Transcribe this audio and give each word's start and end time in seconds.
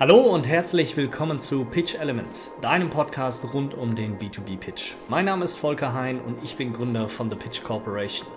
Hallo 0.00 0.20
und 0.20 0.46
herzlich 0.46 0.96
willkommen 0.96 1.40
zu 1.40 1.64
Pitch 1.64 1.96
Elements, 1.96 2.54
deinem 2.60 2.88
Podcast 2.88 3.52
rund 3.52 3.74
um 3.74 3.96
den 3.96 4.16
B2B-Pitch. 4.16 4.92
Mein 5.08 5.24
Name 5.24 5.44
ist 5.44 5.56
Volker 5.56 5.92
Hein 5.92 6.20
und 6.20 6.38
ich 6.44 6.54
bin 6.54 6.72
Gründer 6.72 7.08
von 7.08 7.28
The 7.28 7.34
Pitch 7.34 7.64
Corporation. 7.64 8.28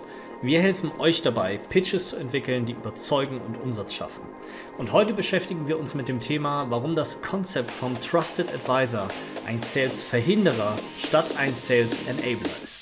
Wir 0.42 0.60
helfen 0.60 0.90
euch 0.98 1.22
dabei, 1.22 1.58
Pitches 1.58 2.08
zu 2.08 2.16
entwickeln, 2.16 2.66
die 2.66 2.72
überzeugen 2.72 3.40
und 3.40 3.62
Umsatz 3.62 3.94
schaffen. 3.94 4.24
Und 4.76 4.90
heute 4.90 5.14
beschäftigen 5.14 5.68
wir 5.68 5.78
uns 5.78 5.94
mit 5.94 6.08
dem 6.08 6.18
Thema, 6.18 6.66
warum 6.68 6.96
das 6.96 7.22
Konzept 7.22 7.70
vom 7.70 7.94
Trusted 8.00 8.52
Advisor 8.52 9.06
ein 9.46 9.60
Sales-Verhinderer 9.60 10.76
statt 10.98 11.26
ein 11.38 11.54
Sales-Enabler 11.54 12.50
ist. 12.64 12.81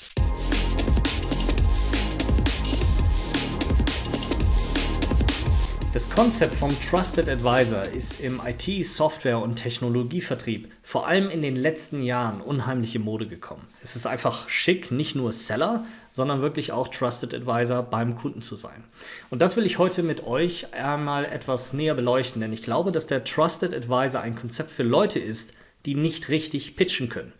Das 5.93 6.09
Konzept 6.09 6.55
vom 6.55 6.71
Trusted 6.89 7.27
Advisor 7.27 7.83
ist 7.83 8.21
im 8.21 8.39
IT-, 8.45 8.85
Software- 8.85 9.39
und 9.39 9.57
Technologievertrieb 9.57 10.71
vor 10.83 11.05
allem 11.05 11.29
in 11.29 11.41
den 11.41 11.57
letzten 11.57 12.01
Jahren 12.01 12.39
unheimliche 12.39 12.99
Mode 12.99 13.27
gekommen. 13.27 13.67
Es 13.83 13.97
ist 13.97 14.05
einfach 14.05 14.47
schick, 14.47 14.91
nicht 14.91 15.17
nur 15.17 15.33
Seller, 15.33 15.85
sondern 16.09 16.41
wirklich 16.41 16.71
auch 16.71 16.87
Trusted 16.87 17.33
Advisor 17.33 17.83
beim 17.83 18.15
Kunden 18.15 18.41
zu 18.41 18.55
sein. 18.55 18.85
Und 19.29 19.41
das 19.41 19.57
will 19.57 19.65
ich 19.65 19.79
heute 19.79 20.01
mit 20.01 20.25
euch 20.25 20.73
einmal 20.73 21.25
etwas 21.25 21.73
näher 21.73 21.93
beleuchten, 21.93 22.39
denn 22.39 22.53
ich 22.53 22.63
glaube, 22.63 22.93
dass 22.93 23.05
der 23.05 23.25
Trusted 23.25 23.73
Advisor 23.73 24.21
ein 24.21 24.37
Konzept 24.37 24.71
für 24.71 24.83
Leute 24.83 25.19
ist, 25.19 25.53
die 25.85 25.95
nicht 25.95 26.29
richtig 26.29 26.77
pitchen 26.77 27.09
können, 27.09 27.33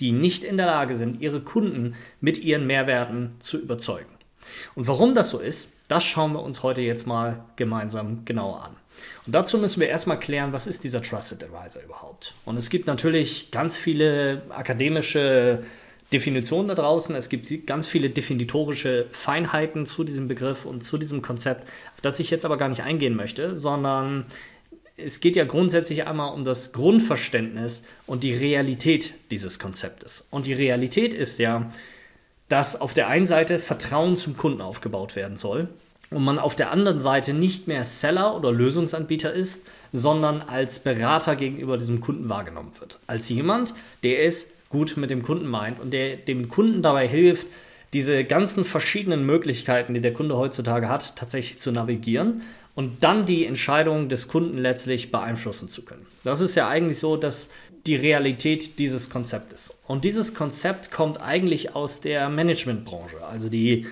die 0.00 0.12
nicht 0.12 0.44
in 0.44 0.56
der 0.56 0.64
Lage 0.66 0.96
sind, 0.96 1.20
ihre 1.20 1.42
Kunden 1.42 1.94
mit 2.22 2.38
ihren 2.38 2.66
Mehrwerten 2.66 3.32
zu 3.38 3.60
überzeugen. 3.60 4.14
Und 4.74 4.86
warum 4.86 5.14
das 5.14 5.28
so 5.28 5.40
ist, 5.40 5.74
das 5.88 6.04
schauen 6.04 6.32
wir 6.32 6.42
uns 6.42 6.62
heute 6.62 6.82
jetzt 6.82 7.06
mal 7.06 7.44
gemeinsam 7.56 8.24
genauer 8.24 8.64
an. 8.64 8.76
Und 9.26 9.34
dazu 9.34 9.58
müssen 9.58 9.80
wir 9.80 9.88
erstmal 9.88 10.18
klären, 10.18 10.52
was 10.52 10.66
ist 10.66 10.84
dieser 10.84 11.02
Trusted 11.02 11.42
Advisor 11.42 11.82
überhaupt? 11.82 12.34
Und 12.44 12.56
es 12.56 12.68
gibt 12.70 12.86
natürlich 12.86 13.50
ganz 13.50 13.76
viele 13.76 14.42
akademische 14.50 15.60
Definitionen 16.12 16.68
da 16.68 16.74
draußen. 16.74 17.14
Es 17.14 17.28
gibt 17.28 17.66
ganz 17.66 17.86
viele 17.86 18.10
definitorische 18.10 19.06
Feinheiten 19.10 19.86
zu 19.86 20.04
diesem 20.04 20.26
Begriff 20.26 20.64
und 20.64 20.82
zu 20.82 20.98
diesem 20.98 21.22
Konzept, 21.22 21.64
auf 21.94 22.00
das 22.00 22.18
ich 22.18 22.30
jetzt 22.30 22.44
aber 22.44 22.56
gar 22.56 22.68
nicht 22.68 22.82
eingehen 22.82 23.14
möchte, 23.14 23.54
sondern 23.54 24.26
es 24.96 25.20
geht 25.20 25.36
ja 25.36 25.44
grundsätzlich 25.44 26.06
einmal 26.06 26.34
um 26.34 26.44
das 26.44 26.72
Grundverständnis 26.72 27.84
und 28.06 28.24
die 28.24 28.34
Realität 28.34 29.14
dieses 29.30 29.58
Konzeptes. 29.58 30.26
Und 30.30 30.46
die 30.46 30.54
Realität 30.54 31.14
ist 31.14 31.38
ja, 31.38 31.70
dass 32.48 32.80
auf 32.80 32.94
der 32.94 33.08
einen 33.08 33.26
Seite 33.26 33.58
Vertrauen 33.58 34.16
zum 34.16 34.36
Kunden 34.36 34.60
aufgebaut 34.60 35.16
werden 35.16 35.36
soll 35.36 35.68
und 36.10 36.24
man 36.24 36.38
auf 36.38 36.56
der 36.56 36.70
anderen 36.70 37.00
Seite 37.00 37.34
nicht 37.34 37.68
mehr 37.68 37.84
Seller 37.84 38.36
oder 38.36 38.50
Lösungsanbieter 38.50 39.32
ist, 39.32 39.66
sondern 39.92 40.42
als 40.42 40.78
Berater 40.78 41.36
gegenüber 41.36 41.76
diesem 41.76 42.00
Kunden 42.00 42.28
wahrgenommen 42.28 42.72
wird. 42.80 42.98
Als 43.06 43.28
jemand, 43.28 43.74
der 44.02 44.24
es 44.24 44.48
gut 44.70 44.96
mit 44.96 45.10
dem 45.10 45.22
Kunden 45.22 45.46
meint 45.46 45.80
und 45.80 45.92
der 45.92 46.16
dem 46.16 46.48
Kunden 46.48 46.82
dabei 46.82 47.06
hilft, 47.06 47.46
diese 47.92 48.24
ganzen 48.24 48.64
verschiedenen 48.64 49.24
Möglichkeiten, 49.24 49.94
die 49.94 50.00
der 50.00 50.12
Kunde 50.12 50.36
heutzutage 50.36 50.88
hat, 50.88 51.16
tatsächlich 51.16 51.58
zu 51.58 51.72
navigieren 51.72 52.42
und 52.74 53.02
dann 53.02 53.24
die 53.24 53.46
Entscheidung 53.46 54.08
des 54.08 54.28
Kunden 54.28 54.58
letztlich 54.58 55.10
beeinflussen 55.10 55.68
zu 55.68 55.84
können. 55.84 56.06
Das 56.22 56.40
ist 56.40 56.54
ja 56.54 56.68
eigentlich 56.68 56.98
so, 56.98 57.16
dass 57.16 57.50
die 57.86 57.96
Realität 57.96 58.78
dieses 58.78 59.10
Konzeptes. 59.10 59.74
Und 59.86 60.04
dieses 60.04 60.34
Konzept 60.34 60.90
kommt 60.90 61.20
eigentlich 61.20 61.74
aus 61.74 62.00
der 62.00 62.28
Managementbranche, 62.28 63.24
also 63.24 63.48
die 63.48 63.86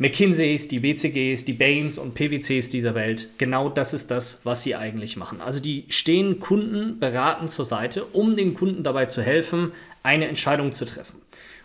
McKinseys, 0.00 0.68
die 0.68 0.78
BCGs, 0.78 1.44
die 1.44 1.54
Bains 1.54 1.98
und 1.98 2.14
PwCs 2.14 2.68
dieser 2.68 2.94
Welt. 2.94 3.28
Genau 3.36 3.68
das 3.68 3.92
ist 3.92 4.12
das, 4.12 4.40
was 4.44 4.62
sie 4.62 4.76
eigentlich 4.76 5.16
machen. 5.16 5.40
Also 5.40 5.60
die 5.60 5.86
stehen 5.88 6.38
Kunden 6.38 7.00
beraten 7.00 7.48
zur 7.48 7.64
Seite, 7.64 8.04
um 8.04 8.36
den 8.36 8.54
Kunden 8.54 8.84
dabei 8.84 9.06
zu 9.06 9.22
helfen, 9.22 9.72
eine 10.04 10.28
Entscheidung 10.28 10.70
zu 10.70 10.84
treffen. 10.84 11.20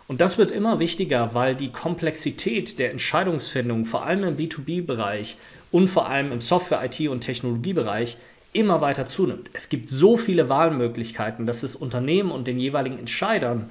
Und 0.08 0.20
das 0.20 0.36
wird 0.36 0.50
immer 0.50 0.80
wichtiger, 0.80 1.32
weil 1.32 1.54
die 1.54 1.70
Komplexität 1.70 2.80
der 2.80 2.90
Entscheidungsfindung, 2.90 3.86
vor 3.86 4.04
allem 4.04 4.24
im 4.24 4.36
B2B-Bereich 4.36 5.36
und 5.70 5.88
vor 5.88 6.08
allem 6.08 6.32
im 6.32 6.40
Software-, 6.40 6.84
IT- 6.84 7.08
und 7.08 7.20
Technologiebereich, 7.20 8.16
immer 8.54 8.80
weiter 8.80 9.06
zunimmt. 9.06 9.50
Es 9.52 9.68
gibt 9.68 9.90
so 9.90 10.16
viele 10.16 10.48
Wahlmöglichkeiten, 10.48 11.46
dass 11.46 11.62
es 11.62 11.76
Unternehmen 11.76 12.30
und 12.30 12.46
den 12.46 12.58
jeweiligen 12.58 12.98
Entscheidern 12.98 13.70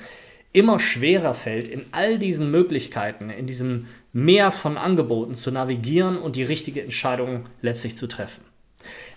immer 0.52 0.80
schwerer 0.80 1.34
fällt, 1.34 1.68
in 1.68 1.86
all 1.92 2.20
diesen 2.20 2.52
Möglichkeiten, 2.52 3.32
in 3.32 3.48
diesem 3.48 3.88
Meer 4.12 4.52
von 4.52 4.78
Angeboten 4.78 5.34
zu 5.34 5.50
navigieren 5.50 6.20
und 6.20 6.36
die 6.36 6.44
richtige 6.44 6.84
Entscheidung 6.84 7.46
letztlich 7.62 7.98
zu 7.98 8.06
treffen. 8.06 8.44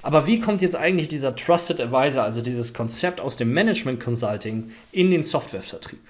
Aber 0.01 0.27
wie 0.27 0.41
kommt 0.41 0.63
jetzt 0.63 0.77
eigentlich 0.77 1.09
dieser 1.09 1.37
Trusted 1.37 1.81
Advisor, 1.81 2.23
also 2.23 2.41
dieses 2.41 2.73
Konzept 2.73 3.21
aus 3.21 3.37
dem 3.37 3.53
Management 3.53 4.01
Consulting, 4.01 4.71
in 4.93 5.11
den 5.11 5.23
Softwarevertrieb? 5.23 6.01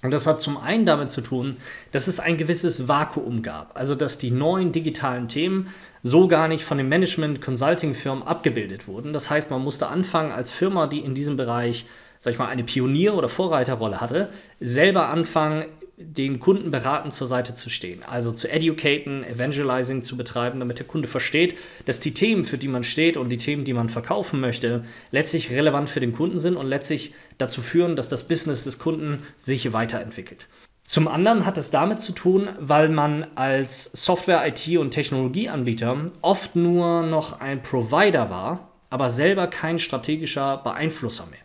Und 0.00 0.12
das 0.12 0.28
hat 0.28 0.40
zum 0.40 0.56
einen 0.56 0.86
damit 0.86 1.10
zu 1.10 1.20
tun, 1.20 1.56
dass 1.90 2.06
es 2.06 2.20
ein 2.20 2.36
gewisses 2.36 2.86
Vakuum 2.86 3.42
gab. 3.42 3.76
Also 3.76 3.96
dass 3.96 4.18
die 4.18 4.30
neuen 4.30 4.70
digitalen 4.70 5.26
Themen 5.26 5.74
so 6.02 6.28
gar 6.28 6.48
nicht 6.48 6.64
von 6.64 6.78
den 6.78 6.88
Management-Consulting-Firmen 6.88 8.22
abgebildet 8.22 8.86
wurden. 8.88 9.12
Das 9.12 9.30
heißt, 9.30 9.50
man 9.50 9.62
musste 9.62 9.88
anfangen 9.88 10.32
als 10.32 10.50
Firma, 10.50 10.86
die 10.86 11.00
in 11.00 11.14
diesem 11.14 11.36
Bereich, 11.36 11.86
sag 12.18 12.32
ich 12.32 12.38
mal, 12.38 12.48
eine 12.48 12.64
Pionier- 12.64 13.14
oder 13.14 13.28
Vorreiterrolle 13.28 14.00
hatte, 14.00 14.30
selber 14.60 15.08
anfangen, 15.08 15.66
den 16.00 16.38
Kunden 16.38 16.70
beraten 16.70 17.10
zur 17.10 17.26
Seite 17.26 17.54
zu 17.54 17.70
stehen. 17.70 18.04
Also 18.04 18.30
zu 18.30 18.48
educaten, 18.48 19.24
evangelizing 19.24 20.02
zu 20.02 20.16
betreiben, 20.16 20.60
damit 20.60 20.78
der 20.78 20.86
Kunde 20.86 21.08
versteht, 21.08 21.56
dass 21.86 21.98
die 21.98 22.14
Themen, 22.14 22.44
für 22.44 22.56
die 22.56 22.68
man 22.68 22.84
steht 22.84 23.16
und 23.16 23.30
die 23.30 23.38
Themen, 23.38 23.64
die 23.64 23.72
man 23.72 23.88
verkaufen 23.88 24.40
möchte, 24.40 24.84
letztlich 25.10 25.50
relevant 25.50 25.88
für 25.88 25.98
den 25.98 26.12
Kunden 26.12 26.38
sind 26.38 26.56
und 26.56 26.68
letztlich 26.68 27.14
dazu 27.36 27.62
führen, 27.62 27.96
dass 27.96 28.08
das 28.08 28.28
Business 28.28 28.62
des 28.62 28.78
Kunden 28.78 29.24
sich 29.40 29.72
weiterentwickelt. 29.72 30.46
Zum 30.88 31.06
anderen 31.06 31.44
hat 31.44 31.58
es 31.58 31.70
damit 31.70 32.00
zu 32.00 32.12
tun, 32.12 32.48
weil 32.58 32.88
man 32.88 33.26
als 33.34 33.90
Software-, 33.92 34.46
IT- 34.46 34.78
und 34.78 34.90
Technologieanbieter 34.90 36.06
oft 36.22 36.56
nur 36.56 37.02
noch 37.02 37.40
ein 37.40 37.62
Provider 37.62 38.30
war, 38.30 38.70
aber 38.88 39.10
selber 39.10 39.48
kein 39.48 39.78
strategischer 39.78 40.56
Beeinflusser 40.64 41.26
mehr. 41.26 41.40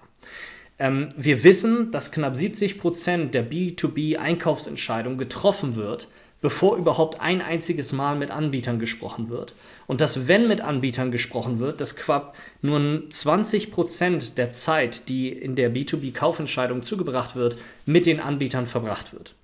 Ähm, 0.79 1.09
wir 1.17 1.43
wissen, 1.43 1.91
dass 1.91 2.13
knapp 2.13 2.37
70 2.37 2.79
Prozent 2.79 3.35
der 3.35 3.51
B2B-Einkaufsentscheidung 3.51 5.17
getroffen 5.17 5.75
wird, 5.75 6.07
bevor 6.43 6.75
überhaupt 6.75 7.21
ein 7.21 7.41
einziges 7.41 7.93
Mal 7.93 8.17
mit 8.17 8.29
Anbietern 8.29 8.77
gesprochen 8.77 9.29
wird. 9.29 9.53
Und 9.87 10.01
dass, 10.01 10.27
wenn 10.27 10.49
mit 10.49 10.59
Anbietern 10.59 11.09
gesprochen 11.09 11.59
wird, 11.59 11.79
dass 11.79 11.95
quasi 11.95 12.25
nur 12.61 13.09
20 13.09 13.71
Prozent 13.71 14.37
der 14.37 14.51
Zeit, 14.51 15.07
die 15.07 15.29
in 15.29 15.55
der 15.55 15.73
B2B-Kaufentscheidung 15.73 16.83
zugebracht 16.83 17.37
wird, 17.37 17.57
mit 17.85 18.05
den 18.05 18.19
Anbietern 18.19 18.65
verbracht 18.65 19.13
wird. 19.13 19.35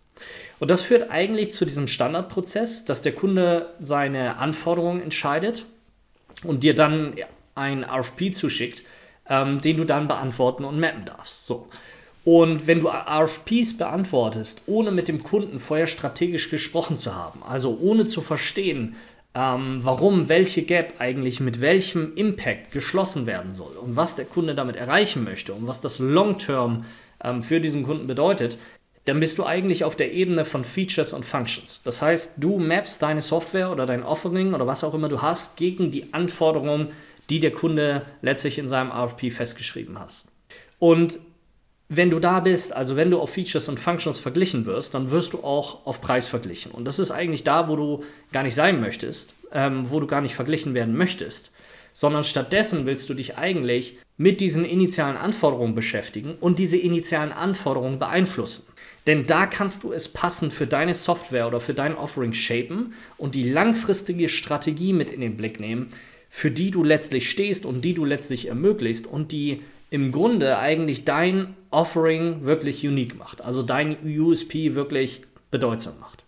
Und 0.59 0.69
das 0.69 0.81
führt 0.81 1.09
eigentlich 1.09 1.53
zu 1.53 1.63
diesem 1.63 1.87
Standardprozess, 1.87 2.83
dass 2.83 3.01
der 3.01 3.13
Kunde 3.13 3.73
seine 3.79 4.35
Anforderungen 4.35 5.01
entscheidet 5.01 5.65
und 6.43 6.63
dir 6.63 6.75
dann 6.75 7.13
ein 7.55 7.85
RFP 7.85 8.31
zuschickt, 8.33 8.83
ähm, 9.29 9.61
den 9.61 9.77
du 9.77 9.85
dann 9.85 10.09
beantworten 10.09 10.65
und 10.65 10.77
mappen 10.77 11.05
darfst. 11.05 11.45
So. 11.45 11.69
Und 12.25 12.67
wenn 12.67 12.81
du 12.81 12.89
RFPs 12.89 13.77
beantwortest, 13.77 14.63
ohne 14.67 14.91
mit 14.91 15.07
dem 15.07 15.23
Kunden 15.23 15.59
vorher 15.59 15.87
strategisch 15.87 16.49
gesprochen 16.49 16.97
zu 16.97 17.15
haben, 17.15 17.41
also 17.43 17.77
ohne 17.81 18.05
zu 18.05 18.21
verstehen, 18.21 18.95
ähm, 19.35 19.79
warum 19.83 20.27
welche 20.27 20.63
Gap 20.63 20.95
eigentlich 20.99 21.39
mit 21.39 21.61
welchem 21.61 22.13
Impact 22.15 22.71
geschlossen 22.71 23.25
werden 23.25 23.53
soll 23.53 23.77
und 23.77 23.95
was 23.95 24.15
der 24.15 24.25
Kunde 24.25 24.55
damit 24.55 24.75
erreichen 24.75 25.23
möchte 25.23 25.53
und 25.53 25.67
was 25.67 25.81
das 25.81 25.99
Long-Term 25.99 26.85
ähm, 27.23 27.43
für 27.43 27.61
diesen 27.61 27.83
Kunden 27.83 28.07
bedeutet, 28.07 28.57
dann 29.05 29.19
bist 29.19 29.37
du 29.37 29.45
eigentlich 29.45 29.83
auf 29.83 29.95
der 29.95 30.11
Ebene 30.13 30.45
von 30.45 30.63
Features 30.63 31.13
und 31.13 31.25
Functions. 31.25 31.81
Das 31.83 32.01
heißt, 32.01 32.33
du 32.37 32.57
mappst 32.59 33.01
deine 33.01 33.21
Software 33.21 33.71
oder 33.71 33.85
dein 33.85 34.03
Offering 34.03 34.53
oder 34.53 34.67
was 34.67 34.83
auch 34.83 34.93
immer 34.93 35.09
du 35.09 35.21
hast 35.21 35.57
gegen 35.57 35.89
die 35.89 36.13
Anforderungen, 36.13 36.87
die 37.29 37.39
der 37.39 37.51
Kunde 37.51 38.03
letztlich 38.21 38.59
in 38.59 38.67
seinem 38.67 38.91
RFP 38.91 39.31
festgeschrieben 39.31 39.99
hast. 39.99 40.27
Und 40.79 41.19
wenn 41.91 42.11
du 42.11 42.19
da 42.19 42.39
bist, 42.39 42.71
also 42.71 42.95
wenn 42.95 43.09
du 43.09 43.19
auf 43.19 43.31
Features 43.31 43.67
und 43.67 43.79
Functions 43.79 44.19
verglichen 44.19 44.67
wirst, 44.67 44.93
dann 44.93 45.09
wirst 45.09 45.33
du 45.33 45.39
auch 45.39 45.87
auf 45.87 46.01
Preis 46.01 46.27
verglichen. 46.27 46.71
Und 46.71 46.85
das 46.85 46.99
ist 46.99 47.09
eigentlich 47.09 47.43
da, 47.43 47.67
wo 47.67 47.75
du 47.75 48.03
gar 48.31 48.43
nicht 48.43 48.53
sein 48.53 48.79
möchtest, 48.79 49.33
ähm, 49.51 49.89
wo 49.89 49.99
du 49.99 50.05
gar 50.05 50.21
nicht 50.21 50.35
verglichen 50.35 50.75
werden 50.75 50.95
möchtest, 50.95 51.51
sondern 51.93 52.23
stattdessen 52.23 52.85
willst 52.85 53.09
du 53.09 53.15
dich 53.15 53.39
eigentlich 53.39 53.97
mit 54.17 54.39
diesen 54.39 54.65
initialen 54.65 55.17
Anforderungen 55.17 55.73
beschäftigen 55.73 56.35
und 56.39 56.59
diese 56.59 56.77
initialen 56.77 57.31
Anforderungen 57.31 57.97
beeinflussen. 57.97 58.67
Denn 59.07 59.25
da 59.25 59.47
kannst 59.47 59.83
du 59.83 59.91
es 59.91 60.09
passend 60.09 60.53
für 60.53 60.67
deine 60.67 60.93
Software 60.93 61.47
oder 61.47 61.59
für 61.59 61.73
dein 61.73 61.95
Offering 61.95 62.33
shapen 62.33 62.93
und 63.17 63.33
die 63.33 63.49
langfristige 63.49 64.29
Strategie 64.29 64.93
mit 64.93 65.09
in 65.09 65.21
den 65.21 65.37
Blick 65.37 65.59
nehmen, 65.59 65.87
für 66.29 66.51
die 66.51 66.69
du 66.69 66.83
letztlich 66.83 67.31
stehst 67.31 67.65
und 67.65 67.81
die 67.83 67.95
du 67.95 68.05
letztlich 68.05 68.47
ermöglicht 68.47 69.07
und 69.07 69.31
die 69.31 69.61
im 69.89 70.11
Grunde 70.11 70.57
eigentlich 70.57 71.05
dein 71.05 71.55
Offering 71.71 72.45
wirklich 72.45 72.85
unique 72.85 73.17
macht, 73.17 73.43
also 73.43 73.63
dein 73.63 73.97
USP 74.05 74.75
wirklich 74.75 75.21
bedeutsam 75.51 75.99
macht. 75.99 76.23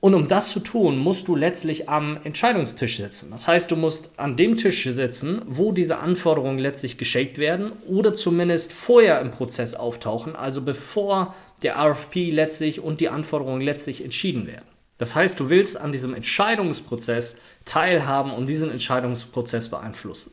Und 0.00 0.14
um 0.14 0.26
das 0.26 0.50
zu 0.50 0.58
tun, 0.58 0.98
musst 0.98 1.28
du 1.28 1.36
letztlich 1.36 1.88
am 1.88 2.18
Entscheidungstisch 2.24 2.96
sitzen. 2.96 3.30
Das 3.30 3.46
heißt, 3.46 3.70
du 3.70 3.76
musst 3.76 4.18
an 4.18 4.34
dem 4.34 4.56
Tisch 4.56 4.82
sitzen, 4.82 5.42
wo 5.46 5.70
diese 5.70 5.98
Anforderungen 5.98 6.58
letztlich 6.58 6.98
geschickt 6.98 7.38
werden 7.38 7.70
oder 7.86 8.12
zumindest 8.12 8.72
vorher 8.72 9.20
im 9.20 9.30
Prozess 9.30 9.74
auftauchen, 9.74 10.34
also 10.34 10.60
bevor 10.60 11.36
der 11.62 11.76
RFP 11.76 12.32
letztlich 12.32 12.80
und 12.80 13.00
die 13.00 13.10
Anforderungen 13.10 13.60
letztlich 13.60 14.02
entschieden 14.02 14.48
werden. 14.48 14.66
Das 14.98 15.14
heißt, 15.14 15.38
du 15.38 15.50
willst 15.50 15.76
an 15.76 15.92
diesem 15.92 16.14
Entscheidungsprozess 16.14 17.36
teilhaben 17.64 18.32
und 18.32 18.48
diesen 18.48 18.72
Entscheidungsprozess 18.72 19.68
beeinflussen. 19.68 20.32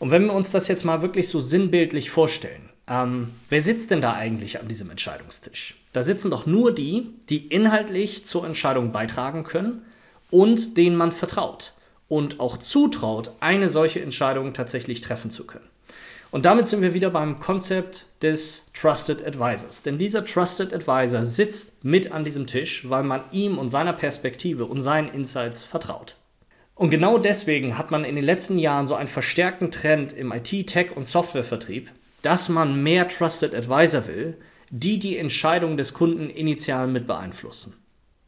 Und 0.00 0.10
wenn 0.10 0.24
wir 0.24 0.32
uns 0.32 0.50
das 0.50 0.66
jetzt 0.66 0.84
mal 0.84 1.02
wirklich 1.02 1.28
so 1.28 1.40
sinnbildlich 1.40 2.10
vorstellen, 2.10 2.70
ähm, 2.88 3.28
wer 3.50 3.62
sitzt 3.62 3.90
denn 3.90 4.00
da 4.00 4.14
eigentlich 4.14 4.58
an 4.58 4.66
diesem 4.66 4.90
Entscheidungstisch? 4.90 5.76
Da 5.92 6.02
sitzen 6.02 6.30
doch 6.30 6.46
nur 6.46 6.74
die, 6.74 7.10
die 7.28 7.46
inhaltlich 7.48 8.24
zur 8.24 8.46
Entscheidung 8.46 8.92
beitragen 8.92 9.44
können 9.44 9.82
und 10.30 10.78
denen 10.78 10.96
man 10.96 11.12
vertraut 11.12 11.74
und 12.08 12.40
auch 12.40 12.56
zutraut, 12.56 13.32
eine 13.40 13.68
solche 13.68 14.00
Entscheidung 14.00 14.54
tatsächlich 14.54 15.02
treffen 15.02 15.30
zu 15.30 15.46
können. 15.46 15.68
Und 16.30 16.46
damit 16.46 16.66
sind 16.66 16.80
wir 16.80 16.94
wieder 16.94 17.10
beim 17.10 17.38
Konzept 17.38 18.06
des 18.22 18.70
Trusted 18.72 19.26
Advisors. 19.26 19.82
Denn 19.82 19.98
dieser 19.98 20.24
Trusted 20.24 20.72
Advisor 20.72 21.24
sitzt 21.24 21.84
mit 21.84 22.10
an 22.10 22.24
diesem 22.24 22.46
Tisch, 22.46 22.88
weil 22.88 23.02
man 23.02 23.22
ihm 23.32 23.58
und 23.58 23.68
seiner 23.68 23.92
Perspektive 23.92 24.64
und 24.64 24.80
seinen 24.80 25.08
Insights 25.08 25.62
vertraut. 25.62 26.16
Und 26.80 26.88
genau 26.88 27.18
deswegen 27.18 27.76
hat 27.76 27.90
man 27.90 28.04
in 28.04 28.16
den 28.16 28.24
letzten 28.24 28.58
Jahren 28.58 28.86
so 28.86 28.94
einen 28.94 29.06
verstärkten 29.06 29.70
Trend 29.70 30.14
im 30.14 30.32
IT, 30.32 30.66
Tech 30.66 30.96
und 30.96 31.04
Softwarevertrieb, 31.04 31.90
dass 32.22 32.48
man 32.48 32.82
mehr 32.82 33.06
Trusted 33.06 33.54
Advisor 33.54 34.06
will, 34.06 34.38
die 34.70 34.98
die 34.98 35.18
Entscheidung 35.18 35.76
des 35.76 35.92
Kunden 35.92 36.30
initial 36.30 36.86
mit 36.86 37.06
beeinflussen. 37.06 37.74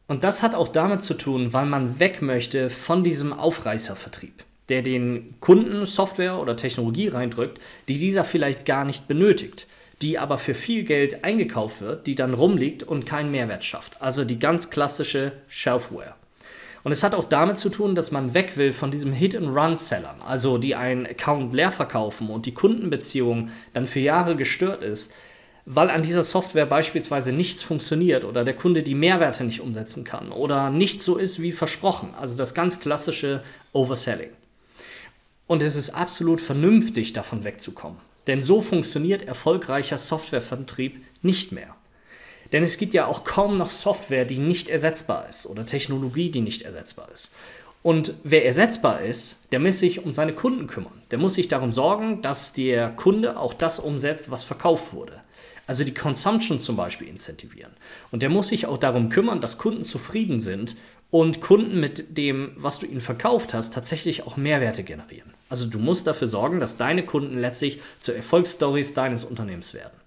Und 0.07 0.23
das 0.23 0.43
hat 0.43 0.53
auch 0.53 0.67
damit 0.67 1.01
zu 1.01 1.15
tun, 1.15 1.51
weil 1.51 1.65
man 1.65 1.99
weg 1.99 2.21
möchte 2.21 2.69
von 2.69 3.03
diesem 3.03 3.33
Aufreißervertrieb, 3.33 4.43
der 4.69 4.83
den 4.83 5.33
Kunden 5.39 5.87
Software 5.87 6.37
oder 6.37 6.55
Technologie 6.55 7.07
reindrückt, 7.07 7.59
die 7.87 7.97
dieser 7.97 8.23
vielleicht 8.23 8.67
gar 8.67 8.85
nicht 8.85 9.07
benötigt, 9.07 9.65
die 10.03 10.19
aber 10.19 10.37
für 10.37 10.53
viel 10.53 10.83
Geld 10.83 11.23
eingekauft 11.23 11.81
wird, 11.81 12.05
die 12.05 12.13
dann 12.13 12.35
rumliegt 12.35 12.83
und 12.83 13.07
keinen 13.07 13.31
Mehrwert 13.31 13.63
schafft. 13.63 13.99
Also 13.99 14.23
die 14.23 14.37
ganz 14.37 14.69
klassische 14.69 15.31
Shelfware. 15.47 16.13
Und 16.83 16.91
es 16.91 17.03
hat 17.03 17.15
auch 17.15 17.23
damit 17.23 17.57
zu 17.57 17.69
tun, 17.69 17.95
dass 17.95 18.11
man 18.11 18.33
weg 18.33 18.57
will 18.57 18.73
von 18.73 18.91
diesem 18.91 19.13
Hit-and-Run-Sellern, 19.13 20.21
also 20.21 20.57
die 20.57 20.75
einen 20.75 21.05
Account 21.05 21.53
leer 21.53 21.71
verkaufen 21.71 22.29
und 22.29 22.45
die 22.45 22.53
Kundenbeziehung 22.53 23.49
dann 23.71 23.87
für 23.87 24.01
Jahre 24.01 24.35
gestört 24.35 24.83
ist, 24.83 25.13
weil 25.65 25.89
an 25.89 26.03
dieser 26.03 26.23
Software 26.23 26.65
beispielsweise 26.65 27.31
nichts 27.31 27.63
funktioniert 27.63 28.25
oder 28.25 28.43
der 28.43 28.55
Kunde 28.55 28.83
die 28.83 28.95
Mehrwerte 28.95 29.45
nicht 29.45 29.61
umsetzen 29.61 30.03
kann 30.03 30.33
oder 30.33 30.69
nicht 30.69 31.01
so 31.01 31.15
ist 31.15 31.41
wie 31.41 31.53
versprochen. 31.53 32.09
Also 32.19 32.35
das 32.35 32.53
ganz 32.53 32.81
klassische 32.81 33.43
Overselling. 33.71 34.31
Und 35.47 35.61
es 35.61 35.77
ist 35.77 35.91
absolut 35.91 36.41
vernünftig, 36.41 37.13
davon 37.13 37.45
wegzukommen. 37.45 37.99
Denn 38.27 38.41
so 38.41 38.61
funktioniert 38.61 39.21
erfolgreicher 39.21 39.97
Softwarevertrieb 39.97 41.03
nicht 41.21 41.51
mehr. 41.53 41.75
Denn 42.53 42.63
es 42.63 42.77
gibt 42.77 42.93
ja 42.93 43.07
auch 43.07 43.25
kaum 43.25 43.57
noch 43.57 43.71
Software, 43.71 44.25
die 44.25 44.37
nicht 44.37 44.69
ersetzbar 44.69 45.27
ist 45.27 45.47
oder 45.47 45.65
Technologie, 45.65 46.29
die 46.29 46.41
nicht 46.41 46.61
ersetzbar 46.61 47.09
ist. 47.11 47.31
Und 47.81 48.13
wer 48.23 48.45
ersetzbar 48.45 49.01
ist, 49.01 49.37
der 49.51 49.59
muss 49.59 49.79
sich 49.79 50.05
um 50.05 50.13
seine 50.13 50.33
Kunden 50.33 50.67
kümmern. 50.67 51.01
Der 51.11 51.17
muss 51.17 51.33
sich 51.33 51.49
darum 51.49 51.73
sorgen, 51.73 52.21
dass 52.21 52.53
der 52.53 52.89
Kunde 52.91 53.37
auch 53.37 53.53
das 53.53 53.79
umsetzt, 53.79 54.31
was 54.31 54.45
verkauft 54.45 54.93
wurde. 54.93 55.19
Also 55.67 55.83
die 55.83 55.93
Consumption 55.93 56.59
zum 56.59 56.77
Beispiel 56.77 57.07
incentivieren. 57.07 57.71
Und 58.11 58.21
der 58.21 58.29
muss 58.29 58.49
sich 58.49 58.67
auch 58.67 58.77
darum 58.77 59.09
kümmern, 59.09 59.41
dass 59.41 59.57
Kunden 59.57 59.83
zufrieden 59.83 60.39
sind 60.39 60.77
und 61.09 61.41
Kunden 61.41 61.79
mit 61.79 62.17
dem, 62.17 62.51
was 62.55 62.79
du 62.79 62.85
ihnen 62.85 63.01
verkauft 63.01 63.53
hast, 63.53 63.73
tatsächlich 63.73 64.25
auch 64.25 64.37
Mehrwerte 64.37 64.83
generieren. 64.83 65.33
Also 65.49 65.67
du 65.67 65.79
musst 65.79 66.07
dafür 66.07 66.27
sorgen, 66.27 66.59
dass 66.59 66.77
deine 66.77 67.05
Kunden 67.05 67.39
letztlich 67.39 67.81
zu 67.99 68.13
Erfolgsstories 68.13 68.93
deines 68.93 69.23
Unternehmens 69.23 69.73
werden. 69.73 70.02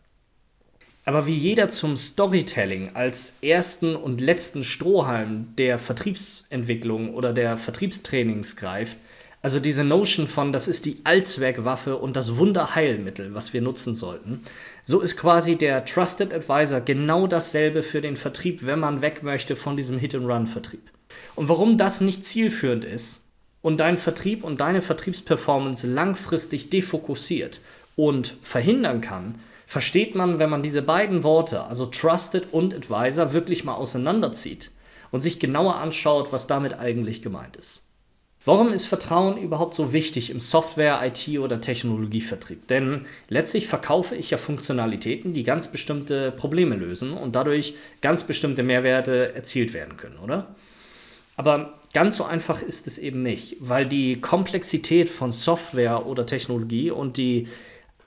Aber 1.09 1.29
wie 1.29 1.37
jeder 1.37 1.69
zum 1.69 1.97
Storytelling 1.97 2.97
als 2.97 3.39
ersten 3.41 3.95
und 3.95 4.21
letzten 4.21 4.65
Strohhalm 4.65 5.55
der 5.57 5.79
Vertriebsentwicklung 5.79 7.15
oder 7.15 7.33
der 7.33 7.57
Vertriebstrainings 7.57 8.57
greift, 8.57 8.97
also 9.41 9.61
diese 9.61 9.85
Notion 9.85 10.27
von, 10.27 10.51
das 10.51 10.67
ist 10.67 10.85
die 10.85 10.97
Allzweckwaffe 11.05 11.97
und 11.97 12.17
das 12.17 12.37
Wunderheilmittel, 12.37 13.35
was 13.35 13.53
wir 13.53 13.63
nutzen 13.63 13.95
sollten. 13.95 14.41
So 14.83 15.01
ist 15.01 15.17
quasi 15.17 15.55
der 15.55 15.85
Trusted 15.85 16.35
Advisor 16.35 16.81
genau 16.81 17.29
dasselbe 17.29 17.85
für 17.85 18.01
den 18.01 18.17
Vertrieb, 18.17 18.67
wenn 18.67 18.81
man 18.81 19.01
weg 19.01 19.23
möchte 19.23 19.55
von 19.55 19.77
diesem 19.77 19.99
Hit-and-Run-Vertrieb. 19.99 20.91
Und 21.37 21.49
warum 21.49 21.79
das 21.79 22.01
nicht 22.01 22.25
zielführend 22.25 22.85
ist 22.85 23.23
und 23.63 23.79
deinen 23.79 23.99
Vertrieb 23.99 24.43
und 24.43 24.59
deine 24.59 24.83
Vertriebsperformance 24.83 25.87
langfristig 25.87 26.69
defokussiert 26.69 27.61
und 27.95 28.37
verhindern 28.43 29.01
kann, 29.01 29.37
versteht 29.67 30.15
man, 30.15 30.39
wenn 30.39 30.49
man 30.49 30.63
diese 30.63 30.81
beiden 30.81 31.25
Worte, 31.25 31.65
also 31.65 31.87
Trusted 31.87 32.53
und 32.53 32.73
Advisor, 32.73 33.33
wirklich 33.33 33.65
mal 33.65 33.75
auseinanderzieht 33.75 34.71
und 35.11 35.21
sich 35.21 35.41
genauer 35.41 35.77
anschaut, 35.77 36.33
was 36.33 36.47
damit 36.47 36.79
eigentlich 36.79 37.21
gemeint 37.21 37.57
ist. 37.57 37.83
Warum 38.45 38.73
ist 38.73 38.87
Vertrauen 38.87 39.39
überhaupt 39.39 39.75
so 39.75 39.93
wichtig 39.93 40.31
im 40.31 40.39
Software-, 40.39 41.01
IT- 41.05 41.41
oder 41.41 41.61
Technologievertrieb? 41.61 42.69
Denn 42.69 43.05
letztlich 43.29 43.67
verkaufe 43.67 44.15
ich 44.15 44.31
ja 44.31 44.39
Funktionalitäten, 44.39 45.35
die 45.35 45.43
ganz 45.43 45.73
bestimmte 45.73 46.31
Probleme 46.31 46.77
lösen 46.77 47.13
und 47.13 47.35
dadurch 47.35 47.75
ganz 48.03 48.23
bestimmte 48.23 48.63
Mehrwerte 48.63 49.35
erzielt 49.35 49.75
werden 49.75 49.97
können, 49.97 50.19
oder? 50.19 50.55
Aber 51.37 51.81
ganz 51.93 52.17
so 52.17 52.25
einfach 52.25 52.63
ist 52.63 52.87
es 52.87 52.99
eben 52.99 53.21
nicht, 53.21 53.57
weil 53.59 53.85
die 53.85 54.21
Komplexität 54.21 55.09
von 55.09 55.33
Software 55.33 56.07
oder 56.07 56.25
Technologie 56.25 56.93
und 56.93 57.17
die 57.17 57.49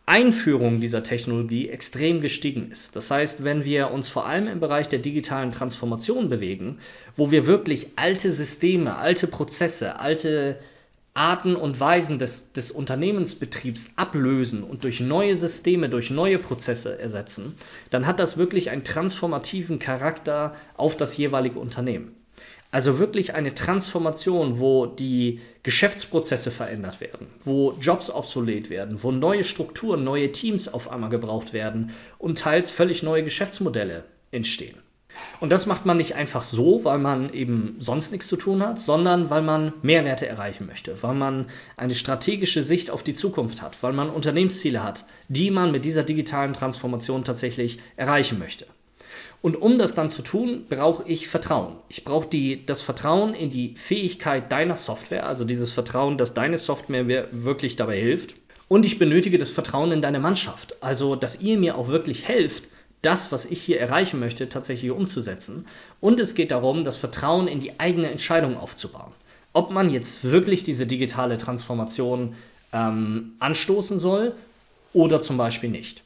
Einführung 0.09 0.81
dieser 0.81 1.03
Technologie 1.03 1.69
extrem 1.69 2.19
gestiegen 2.19 2.71
ist. 2.71 2.95
Das 2.95 3.11
heißt, 3.11 3.43
wenn 3.43 3.63
wir 3.63 3.91
uns 3.91 4.09
vor 4.09 4.25
allem 4.25 4.47
im 4.47 4.59
Bereich 4.59 4.87
der 4.87 4.97
digitalen 4.97 5.51
Transformation 5.51 6.29
bewegen, 6.29 6.79
wo 7.15 7.29
wir 7.29 7.45
wirklich 7.45 7.91
alte 7.95 8.31
Systeme, 8.31 8.95
alte 8.95 9.27
Prozesse, 9.27 9.99
alte 9.99 10.57
Arten 11.13 11.55
und 11.55 11.79
Weisen 11.79 12.17
des, 12.17 12.53
des 12.53 12.71
Unternehmensbetriebs 12.71 13.93
ablösen 13.97 14.63
und 14.63 14.83
durch 14.83 14.99
neue 14.99 15.35
Systeme, 15.35 15.89
durch 15.89 16.09
neue 16.09 16.39
Prozesse 16.39 16.97
ersetzen, 16.97 17.55
dann 17.91 18.07
hat 18.07 18.19
das 18.19 18.37
wirklich 18.37 18.71
einen 18.71 18.83
transformativen 18.83 19.77
Charakter 19.77 20.55
auf 20.75 20.97
das 20.97 21.17
jeweilige 21.17 21.59
Unternehmen. 21.59 22.18
Also 22.71 22.99
wirklich 22.99 23.33
eine 23.33 23.55
Transformation, 23.55 24.59
wo 24.59 24.85
die 24.85 25.39
Geschäftsprozesse 25.63 26.51
verändert 26.51 27.01
werden, 27.01 27.27
wo 27.41 27.73
Jobs 27.81 28.11
obsolet 28.11 28.69
werden, 28.69 29.01
wo 29.01 29.11
neue 29.11 29.43
Strukturen, 29.43 30.03
neue 30.03 30.31
Teams 30.31 30.71
auf 30.71 30.91
einmal 30.91 31.09
gebraucht 31.09 31.51
werden 31.51 31.91
und 32.19 32.37
teils 32.37 32.69
völlig 32.69 33.01
neue 33.01 33.23
Geschäftsmodelle 33.23 34.03
entstehen. 34.29 34.77
Und 35.39 35.51
das 35.51 35.65
macht 35.65 35.85
man 35.85 35.97
nicht 35.97 36.15
einfach 36.15 36.43
so, 36.43 36.85
weil 36.85 36.99
man 36.99 37.33
eben 37.33 37.75
sonst 37.79 38.11
nichts 38.11 38.27
zu 38.27 38.37
tun 38.37 38.61
hat, 38.61 38.79
sondern 38.79 39.29
weil 39.31 39.41
man 39.41 39.73
Mehrwerte 39.81 40.27
erreichen 40.27 40.67
möchte, 40.67 41.01
weil 41.01 41.15
man 41.15 41.47
eine 41.75 41.95
strategische 41.95 42.61
Sicht 42.61 42.91
auf 42.91 43.03
die 43.03 43.15
Zukunft 43.15 43.61
hat, 43.61 43.81
weil 43.81 43.93
man 43.93 44.09
Unternehmensziele 44.09 44.83
hat, 44.83 45.05
die 45.27 45.49
man 45.49 45.71
mit 45.71 45.85
dieser 45.85 46.03
digitalen 46.03 46.53
Transformation 46.53 47.23
tatsächlich 47.23 47.79
erreichen 47.95 48.37
möchte. 48.37 48.67
Und 49.41 49.55
um 49.55 49.77
das 49.77 49.95
dann 49.95 50.09
zu 50.09 50.21
tun, 50.21 50.65
brauche 50.69 51.03
ich 51.07 51.27
Vertrauen. 51.27 51.75
Ich 51.87 52.03
brauche 52.03 52.27
das 52.65 52.81
Vertrauen 52.81 53.33
in 53.33 53.49
die 53.49 53.75
Fähigkeit 53.75 54.51
deiner 54.51 54.75
Software, 54.75 55.27
also 55.27 55.45
dieses 55.45 55.73
Vertrauen, 55.73 56.17
dass 56.17 56.33
deine 56.33 56.57
Software 56.57 57.03
mir 57.03 57.27
wirklich 57.31 57.75
dabei 57.75 57.99
hilft. 57.99 58.35
Und 58.67 58.85
ich 58.85 58.99
benötige 58.99 59.37
das 59.37 59.49
Vertrauen 59.49 59.91
in 59.91 60.01
deine 60.01 60.19
Mannschaft, 60.19 60.75
also 60.81 61.15
dass 61.15 61.41
ihr 61.41 61.57
mir 61.57 61.77
auch 61.77 61.87
wirklich 61.87 62.27
helft, 62.27 62.65
das, 63.01 63.31
was 63.31 63.45
ich 63.45 63.61
hier 63.61 63.79
erreichen 63.79 64.19
möchte, 64.19 64.49
tatsächlich 64.49 64.91
umzusetzen. 64.91 65.65
Und 66.01 66.19
es 66.19 66.35
geht 66.35 66.51
darum, 66.51 66.83
das 66.83 66.97
Vertrauen 66.97 67.47
in 67.47 67.61
die 67.61 67.79
eigene 67.79 68.11
Entscheidung 68.11 68.57
aufzubauen. 68.57 69.11
Ob 69.53 69.71
man 69.71 69.89
jetzt 69.89 70.23
wirklich 70.23 70.63
diese 70.63 70.85
digitale 70.85 71.37
Transformation 71.37 72.35
ähm, 72.73 73.33
anstoßen 73.39 73.97
soll 73.97 74.33
oder 74.93 75.21
zum 75.21 75.37
Beispiel 75.37 75.69
nicht. 75.69 76.03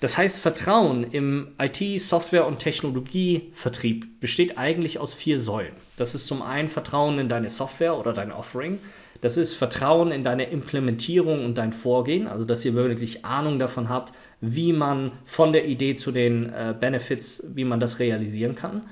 Das 0.00 0.16
heißt, 0.16 0.38
Vertrauen 0.38 1.04
im 1.04 1.52
IT-, 1.60 2.00
Software- 2.00 2.46
und 2.46 2.58
Technologievertrieb 2.58 4.20
besteht 4.20 4.58
eigentlich 4.58 4.98
aus 4.98 5.14
vier 5.14 5.38
Säulen. 5.38 5.72
Das 5.96 6.14
ist 6.14 6.26
zum 6.26 6.42
einen 6.42 6.68
Vertrauen 6.68 7.18
in 7.18 7.28
deine 7.28 7.50
Software 7.50 7.98
oder 7.98 8.12
dein 8.12 8.32
Offering. 8.32 8.78
Das 9.20 9.36
ist 9.36 9.54
Vertrauen 9.54 10.12
in 10.12 10.24
deine 10.24 10.44
Implementierung 10.44 11.44
und 11.44 11.58
dein 11.58 11.72
Vorgehen, 11.72 12.26
also 12.26 12.44
dass 12.46 12.64
ihr 12.64 12.74
wirklich 12.74 13.24
Ahnung 13.24 13.58
davon 13.58 13.88
habt, 13.88 14.12
wie 14.40 14.72
man 14.72 15.12
von 15.24 15.52
der 15.52 15.66
Idee 15.66 15.94
zu 15.94 16.10
den 16.10 16.50
äh, 16.50 16.74
Benefits, 16.78 17.44
wie 17.54 17.64
man 17.64 17.80
das 17.80 17.98
realisieren 17.98 18.54
kann. 18.54 18.86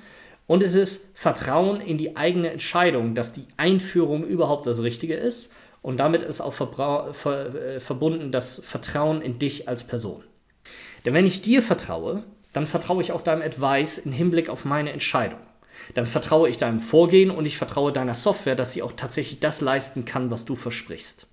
Und 0.47 0.63
es 0.63 0.75
ist 0.75 1.17
Vertrauen 1.17 1.81
in 1.81 1.99
die 1.99 2.17
eigene 2.17 2.51
Entscheidung, 2.51 3.15
dass 3.15 3.33
die 3.33 3.47
Einführung 3.57 4.25
überhaupt 4.25 4.67
das 4.67 4.83
Richtige 4.83 5.15
ist. 5.15 5.53
Und 5.83 5.99
damit 5.99 6.23
ist 6.23 6.41
auch 6.41 6.53
ver 6.53 7.15
äh, 7.27 7.81
verbunden 7.81 8.33
das 8.33 8.61
Vertrauen 8.65 9.23
in 9.23 9.39
dich 9.39 9.69
als 9.69 9.85
Person. 9.85 10.25
Denn 11.09 11.15
wenn 11.15 11.25
ich 11.25 11.41
dir 11.41 11.63
vertraue, 11.63 12.23
dann 12.53 12.67
vertraue 12.67 13.01
ich 13.01 13.13
auch 13.13 13.23
deinem 13.23 13.41
Advice 13.41 13.97
im 13.97 14.13
Hinblick 14.13 14.51
auf 14.51 14.67
meine 14.67 14.93
Entscheidung. 14.93 15.39
Dann 15.95 16.07
vertraue 16.07 16.51
ich 16.51 16.59
deinem 16.59 16.83
Vorgehen 16.83 17.31
und 17.31 17.47
ich 17.47 17.57
vertraue 17.57 17.93
deiner 17.93 18.15
Software, 18.15 18.55
dass 18.55 18.75
sie 18.75 18.83
auch 18.83 18.93
tatsächlich 18.93 19.41
das 19.41 19.63
leisten 19.63 20.05
kann, 20.05 20.31
was 20.31 20.45
du 20.45 20.55
versprichst. 20.55 21.27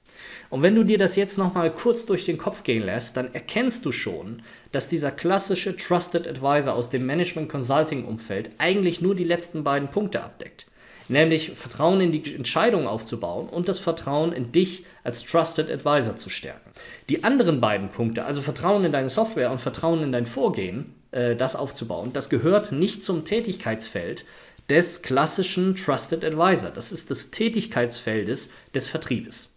Und 0.50 0.62
wenn 0.62 0.76
du 0.76 0.86
dir 0.86 0.98
das 0.98 1.18
jetzt 1.18 1.38
nochmal 1.38 1.72
kurz 1.72 2.06
durch 2.06 2.24
den 2.24 2.38
Kopf 2.38 2.64
gehen 2.64 2.84
lässt, 2.84 3.18
dann 3.18 3.34
erkennst 3.34 3.86
du 3.86 3.92
schon, 3.92 4.44
dass 4.72 4.88
dieser 4.88 5.12
klassische 5.12 5.76
Trusted 5.76 6.26
Advisor 6.26 6.74
aus 6.74 6.90
dem 6.90 7.06
Management 7.06 7.50
Consulting 7.50 8.06
Umfeld 8.06 8.52
eigentlich 8.60 9.02
nur 9.02 9.14
die 9.14 9.26
letzten 9.26 9.66
beiden 9.66 9.90
Punkte 9.90 10.24
abdeckt. 10.24 10.68
Nämlich 11.08 11.52
Vertrauen 11.52 12.02
in 12.02 12.12
die 12.12 12.36
Entscheidung 12.36 12.88
aufzubauen 12.88 13.48
und 13.48 13.70
das 13.70 13.80
Vertrauen 13.80 14.34
in 14.34 14.52
dich 14.52 14.86
als 15.04 15.24
Trusted 15.24 15.70
Advisor 15.70 16.16
zu 16.16 16.30
stärken. 16.30 16.72
Die 17.10 17.24
anderen 17.24 17.62
beiden 17.62 17.90
Punkte, 17.90 18.26
also 18.26 18.42
Vertrauen 18.42 18.84
in 18.86 18.92
deine 18.92 19.10
Software 19.10 19.52
und 19.52 19.62
Vertrauen 19.62 20.02
in 20.02 20.12
dein 20.12 20.26
Vorgehen, 20.26 20.96
äh, 21.12 21.36
das 21.36 21.56
aufzubauen, 21.56 22.12
das 22.14 22.30
gehört 22.30 22.72
nicht 22.72 23.04
zum 23.04 23.24
Tätigkeitsfeld 23.24 24.26
des 24.70 25.02
klassischen 25.02 25.76
Trusted 25.76 26.24
Advisor. 26.24 26.72
Das 26.72 26.92
ist 26.92 27.10
des 27.10 27.32
Tätigkeitsfeldes 27.32 28.50
des 28.74 28.88
Vertriebes. 28.88 29.50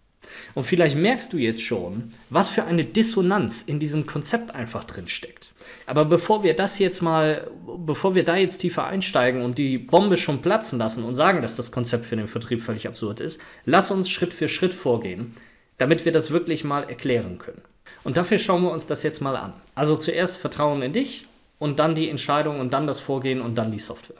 Und 0.55 0.65
vielleicht 0.65 0.97
merkst 0.97 1.33
du 1.33 1.39
jetzt 1.39 1.63
schon, 1.63 2.13
was 2.31 2.51
für 2.51 2.65
eine 2.65 2.85
Dissonanz 2.85 3.63
in 3.63 3.79
diesem 3.79 4.07
Konzept 4.07 4.55
einfach 4.55 4.85
drin 4.85 5.09
steckt. 5.09 5.51
Aber 5.87 6.05
bevor 6.05 6.43
wir 6.43 6.55
das 6.55 6.79
jetzt 6.79 7.03
mal, 7.03 7.51
bevor 7.79 8.15
wir 8.15 8.25
da 8.25 8.37
jetzt 8.37 8.59
tiefer 8.59 8.87
einsteigen 8.87 9.43
und 9.43 9.59
die 9.59 9.79
Bombe 9.79 10.17
schon 10.17 10.41
platzen 10.41 10.79
lassen 10.79 11.05
und 11.05 11.15
sagen, 11.15 11.43
dass 11.43 11.57
das 11.57 11.73
Konzept 11.73 12.05
für 12.05 12.17
den 12.17 12.29
Vertrieb 12.29 12.63
völlig 12.63 12.87
absurd 12.87 13.21
ist, 13.21 13.41
lass 13.65 13.91
uns 13.91 14.11
Schritt 14.11 14.35
für 14.35 14.49
Schritt 14.49 14.75
vorgehen, 14.75 15.35
damit 15.79 16.05
wir 16.05 16.13
das 16.13 16.31
wirklich 16.31 16.65
mal 16.65 16.85
erklären 16.89 17.39
können. 17.39 17.63
Und 18.05 18.17
dafür 18.17 18.39
schauen 18.39 18.63
wir 18.63 18.71
uns 18.71 18.87
das 18.87 19.03
jetzt 19.03 19.21
mal 19.21 19.37
an. 19.37 19.55
Also 19.75 19.97
zuerst 19.97 20.37
Vertrauen 20.37 20.83
in 20.83 20.93
dich 20.93 21.27
und 21.59 21.79
dann 21.79 21.95
die 21.95 22.09
Entscheidung 22.09 22.61
und 22.61 22.73
dann 22.73 22.87
das 22.87 23.01
Vorgehen 23.01 23.41
und 23.41 23.57
dann 23.57 23.73
die 23.73 23.79
Software. 23.79 24.17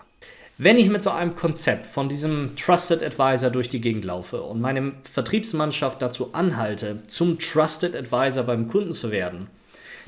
Wenn 0.61 0.77
ich 0.77 0.89
mit 0.89 1.03
so 1.03 1.11
einem 1.11 1.37
Konzept 1.37 1.87
von 1.87 2.09
diesem 2.09 2.57
Trusted 2.57 3.01
Advisor 3.05 3.49
durch 3.51 3.69
die 3.69 3.81
Gegend 3.81 4.05
laufe 4.05 4.43
und 4.43 4.61
meine 4.61 4.95
Vertriebsmannschaft 5.05 6.03
dazu 6.03 6.35
anhalte, 6.35 7.05
zum 7.07 7.39
Trusted 7.39 7.95
Advisor 7.95 8.43
beim 8.43 8.67
Kunden 8.67 8.93
zu 8.93 9.13
werden, 9.13 9.49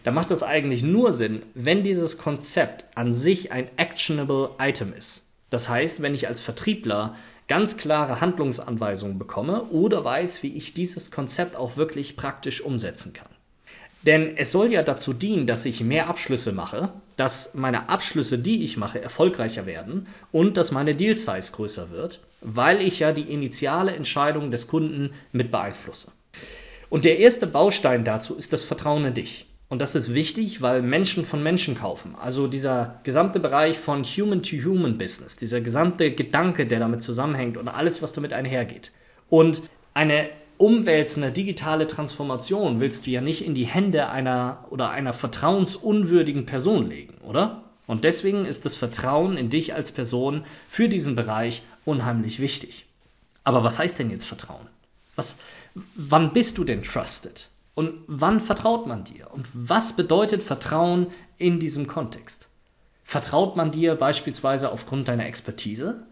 dann 0.05 0.15
macht 0.15 0.31
das 0.31 0.43
eigentlich 0.43 0.83
nur 0.83 1.13
Sinn, 1.13 1.43
wenn 1.55 1.83
dieses 1.83 2.19
Konzept 2.19 2.85
an 2.95 3.13
sich 3.13 3.53
ein 3.53 3.69
actionable 3.77 4.51
Item 4.59 4.93
ist. 4.97 5.23
Das 5.51 5.69
heißt, 5.69 6.01
wenn 6.01 6.15
ich 6.15 6.29
als 6.29 6.41
Vertriebler 6.41 7.17
ganz 7.49 7.77
klare 7.77 8.21
Handlungsanweisungen 8.21 9.19
bekomme 9.19 9.65
oder 9.65 10.05
weiß, 10.05 10.43
wie 10.45 10.57
ich 10.57 10.73
dieses 10.73 11.11
Konzept 11.11 11.57
auch 11.57 11.77
wirklich 11.77 12.17
praktisch 12.17 12.61
umsetzen 12.61 13.13
kann. 13.13 13.29
Denn 14.03 14.37
es 14.37 14.53
soll 14.53 14.73
ja 14.73 14.83
dazu 14.83 15.13
dienen, 15.13 15.47
dass 15.47 15.67
ich 15.67 15.83
mehr 15.83 16.09
Abschlüsse 16.09 16.53
mache, 16.53 16.93
dass 17.17 17.55
meine 17.55 17.91
Abschlüsse, 17.91 18.39
die 18.39 18.63
ich 18.63 18.77
mache, 18.77 19.03
erfolgreicher 19.03 19.67
werden 19.67 20.07
und 20.33 20.57
dass 20.57 20.71
meine 20.71 20.95
Deal 20.95 21.17
Size 21.17 21.53
größer 21.53 21.91
wird, 21.91 22.21
weil 22.41 22.81
ich 22.81 23.01
ja 23.01 23.13
die 23.13 23.31
initiale 23.31 23.93
Entscheidung 23.95 24.51
des 24.51 24.69
Kunden 24.69 25.11
mit 25.33 25.51
beeinflusse. 25.51 26.13
Und 26.89 27.05
der 27.05 27.19
erste 27.19 27.47
Baustein 27.47 28.05
dazu 28.05 28.37
ist 28.37 28.53
das 28.53 28.65
Vertrauen 28.65 29.05
in 29.05 29.15
dich. 29.15 29.50
Und 29.71 29.81
das 29.81 29.95
ist 29.95 30.13
wichtig, 30.13 30.63
weil 30.63 30.83
Menschen 30.83 31.25
von 31.25 31.45
Menschen 31.45 31.77
kaufen. 31.77 32.17
Also 32.21 32.49
dieser 32.49 32.99
gesamte 33.05 33.39
Bereich 33.39 33.79
von 33.79 34.03
Human-to-Human-Business, 34.03 35.37
dieser 35.37 35.61
gesamte 35.61 36.11
Gedanke, 36.11 36.67
der 36.67 36.81
damit 36.81 37.03
zusammenhängt 37.03 37.57
und 37.57 37.69
alles, 37.69 38.03
was 38.03 38.13
damit 38.13 38.33
einhergeht. 38.33 38.91
Und 39.29 39.63
eine 39.95 40.29
umwälzende 40.59 41.31
digitale 41.31 41.87
Transformation 41.87 42.81
willst 42.81 43.07
du 43.07 43.11
ja 43.11 43.21
nicht 43.21 43.47
in 43.47 43.55
die 43.55 43.65
Hände 43.65 44.09
einer 44.09 44.67
oder 44.71 44.91
einer 44.91 45.13
vertrauensunwürdigen 45.13 46.47
Person 46.47 46.91
legen, 46.91 47.15
oder? 47.23 47.63
Und 47.87 48.03
deswegen 48.03 48.47
ist 48.47 48.65
das 48.65 48.75
Vertrauen 48.75 49.37
in 49.37 49.51
dich 49.51 49.73
als 49.73 49.93
Person 49.93 50.45
für 50.69 50.89
diesen 50.89 51.15
Bereich 51.15 51.63
unheimlich 51.85 52.41
wichtig. 52.41 52.87
Aber 53.45 53.63
was 53.63 53.79
heißt 53.79 54.01
denn 54.01 54.11
jetzt 54.11 54.27
Vertrauen? 54.27 54.67
Was, 55.15 55.37
wann 55.95 56.33
bist 56.33 56.59
du 56.59 56.65
denn 56.65 56.83
trusted? 56.83 57.50
Und 57.75 57.95
wann 58.07 58.41
vertraut 58.41 58.87
man 58.87 59.05
dir? 59.05 59.31
Und 59.33 59.47
was 59.53 59.95
bedeutet 59.95 60.43
Vertrauen 60.43 61.07
in 61.39 61.61
diesem 61.61 61.87
Kontext? 61.87 62.49
Vertraut 63.05 63.57
man 63.57 63.71
dir 63.71 63.95
beispielsweise 63.95 64.71
aufgrund 64.71 65.09
deiner 65.09 65.27
Expertise? 65.27 66.07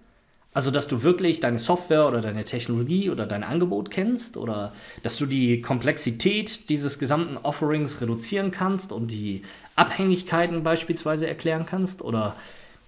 Also, 0.54 0.70
dass 0.70 0.88
du 0.88 1.02
wirklich 1.02 1.40
deine 1.40 1.58
Software 1.58 2.08
oder 2.08 2.20
deine 2.20 2.44
Technologie 2.44 3.10
oder 3.10 3.26
dein 3.26 3.44
Angebot 3.44 3.90
kennst 3.90 4.36
oder 4.36 4.72
dass 5.02 5.16
du 5.16 5.26
die 5.26 5.60
Komplexität 5.60 6.68
dieses 6.70 6.98
gesamten 6.98 7.36
Offerings 7.36 8.00
reduzieren 8.00 8.50
kannst 8.50 8.90
und 8.90 9.10
die 9.10 9.42
Abhängigkeiten 9.76 10.62
beispielsweise 10.62 11.28
erklären 11.28 11.66
kannst 11.66 12.02
oder 12.02 12.34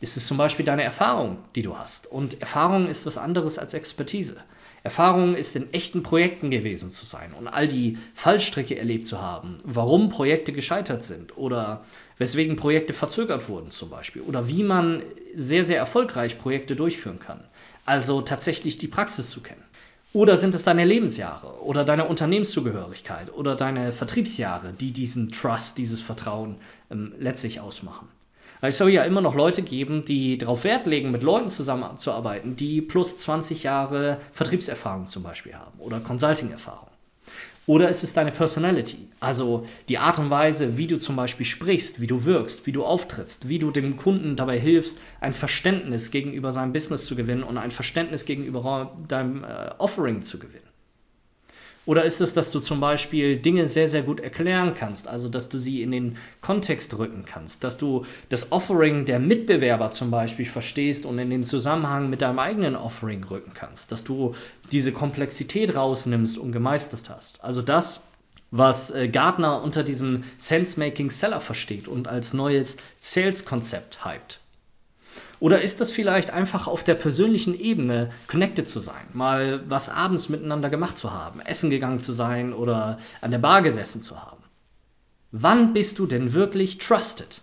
ist 0.00 0.17
es 0.17 0.27
zum 0.27 0.39
Beispiel 0.39 0.65
deine 0.65 0.83
Erfahrung, 0.83 1.39
die 1.55 1.62
du 1.62 1.77
hast? 1.77 2.11
Und 2.11 2.41
Erfahrung 2.41 2.89
ist 2.89 3.05
was 3.05 3.19
anderes 3.19 3.59
als 3.59 3.75
Expertise. 3.75 4.39
Erfahrung 4.82 5.34
ist 5.34 5.56
in 5.56 5.72
echten 5.72 6.02
Projekten 6.02 6.50
gewesen 6.50 6.90
zu 6.90 7.04
sein 7.04 7.34
und 7.38 7.49
all 7.49 7.68
die 7.68 7.99
Fallstricke 8.14 8.78
erlebt 8.78 9.06
zu 9.06 9.20
haben, 9.20 9.58
warum 9.64 10.08
Projekte 10.08 10.52
gescheitert 10.52 11.04
sind 11.04 11.37
oder 11.37 11.84
weswegen 12.18 12.56
Projekte 12.56 12.92
verzögert 12.92 13.49
wurden 13.49 13.70
zum 13.70 13.90
Beispiel 13.90 14.22
oder 14.22 14.49
wie 14.49 14.62
man 14.62 15.02
sehr, 15.34 15.64
sehr 15.64 15.78
erfolgreich 15.78 16.38
Projekte 16.38 16.76
durchführen 16.76 17.18
kann 17.18 17.40
also 17.90 18.20
tatsächlich 18.22 18.78
die 18.78 18.88
Praxis 18.88 19.30
zu 19.30 19.40
kennen? 19.40 19.64
Oder 20.12 20.37
sind 20.37 20.54
es 20.54 20.64
deine 20.64 20.84
Lebensjahre 20.84 21.62
oder 21.62 21.84
deine 21.84 22.06
Unternehmenszugehörigkeit 22.06 23.32
oder 23.32 23.54
deine 23.54 23.92
Vertriebsjahre, 23.92 24.72
die 24.72 24.92
diesen 24.92 25.30
Trust, 25.30 25.78
dieses 25.78 26.00
Vertrauen 26.00 26.56
ähm, 26.90 27.12
letztlich 27.18 27.60
ausmachen? 27.60 28.08
Weil 28.61 28.71
es 28.71 28.79
soll 28.79 28.90
ja 28.90 29.05
immer 29.05 29.21
noch 29.21 29.35
Leute 29.35 29.62
geben, 29.62 30.05
die 30.05 30.38
darauf 30.38 30.64
Wert 30.64 30.87
legen, 30.87 31.11
mit 31.11 31.23
Leuten 31.23 31.49
zusammenzuarbeiten, 31.49 32.57
die 32.57 32.81
plus 32.81 33.17
20 33.19 33.62
Jahre 33.62 34.19
Vertriebserfahrung 34.33 35.07
zum 35.07 35.23
Beispiel 35.23 35.55
haben 35.55 35.79
oder 35.79 36.00
Consulting-Erfahrung. 36.00 36.90
Oder 37.67 37.88
ist 37.88 38.02
es 38.02 38.12
deine 38.12 38.33
Personality? 38.33 39.09
Also 39.21 39.67
die 39.88 39.99
Art 39.99 40.19
und 40.19 40.29
Weise, 40.29 40.76
wie 40.76 40.88
du 40.88 40.99
zum 40.99 41.14
Beispiel 41.14 41.47
sprichst, 41.47 42.00
wie 42.00 42.07
du 42.07 42.25
wirkst, 42.25 42.67
wie 42.67 42.73
du 42.73 42.85
auftrittst, 42.85 43.49
wie 43.49 43.61
du 43.61 43.71
dem 43.71 43.97
Kunden 43.97 44.35
dabei 44.35 44.59
hilfst, 44.59 44.99
ein 45.21 45.33
Verständnis 45.33 46.11
gegenüber 46.11 46.52
seinem 46.52 46.73
Business 46.73 47.05
zu 47.05 47.14
gewinnen 47.14 47.45
und 47.45 47.59
ein 47.59 47.71
Verständnis 47.71 48.25
gegenüber 48.25 48.97
deinem 49.07 49.45
äh, 49.45 49.71
Offering 49.79 50.23
zu 50.23 50.38
gewinnen. 50.38 50.70
Oder 51.90 52.04
ist 52.04 52.20
es, 52.20 52.32
dass 52.32 52.52
du 52.52 52.61
zum 52.61 52.78
Beispiel 52.78 53.37
Dinge 53.37 53.66
sehr, 53.66 53.88
sehr 53.88 54.02
gut 54.02 54.20
erklären 54.20 54.75
kannst, 54.78 55.09
also 55.09 55.28
dass 55.28 55.49
du 55.49 55.59
sie 55.59 55.82
in 55.82 55.90
den 55.90 56.18
Kontext 56.40 56.97
rücken 56.97 57.25
kannst, 57.26 57.64
dass 57.64 57.78
du 57.78 58.04
das 58.28 58.52
Offering 58.52 59.06
der 59.06 59.18
Mitbewerber 59.18 59.90
zum 59.90 60.09
Beispiel 60.09 60.47
verstehst 60.47 61.04
und 61.04 61.18
in 61.18 61.30
den 61.30 61.42
Zusammenhang 61.42 62.09
mit 62.09 62.23
deinem 62.23 62.38
eigenen 62.38 62.76
Offering 62.76 63.25
rücken 63.25 63.54
kannst, 63.54 63.90
dass 63.90 64.04
du 64.04 64.37
diese 64.70 64.92
Komplexität 64.92 65.75
rausnimmst 65.75 66.38
und 66.38 66.52
gemeistert 66.52 67.11
hast. 67.11 67.42
Also 67.42 67.61
das, 67.61 68.06
was 68.52 68.90
äh, 68.90 69.09
Gartner 69.09 69.61
unter 69.61 69.82
diesem 69.82 70.23
Sense-Making 70.38 71.11
Seller 71.11 71.40
versteht 71.40 71.88
und 71.88 72.06
als 72.06 72.35
neues 72.35 72.76
Sales-Konzept 73.00 74.04
hypt. 74.04 74.39
Oder 75.40 75.62
ist 75.62 75.80
das 75.80 75.90
vielleicht 75.90 76.30
einfach 76.30 76.68
auf 76.68 76.85
der 76.85 76.94
persönlichen 76.94 77.59
Ebene 77.59 78.11
connected 78.26 78.68
zu 78.68 78.78
sein, 78.78 79.02
mal 79.14 79.62
was 79.68 79.88
abends 79.88 80.28
miteinander 80.28 80.68
gemacht 80.68 80.99
zu 80.99 81.12
haben, 81.12 81.40
essen 81.40 81.70
gegangen 81.70 82.02
zu 82.02 82.12
sein 82.12 82.52
oder 82.52 82.99
an 83.23 83.30
der 83.30 83.38
Bar 83.38 83.62
gesessen 83.62 84.02
zu 84.02 84.20
haben? 84.20 84.44
Wann 85.32 85.73
bist 85.73 85.99
du 85.99 86.06
denn 86.06 86.35
wirklich 86.35 86.78
trusted? 86.78 87.40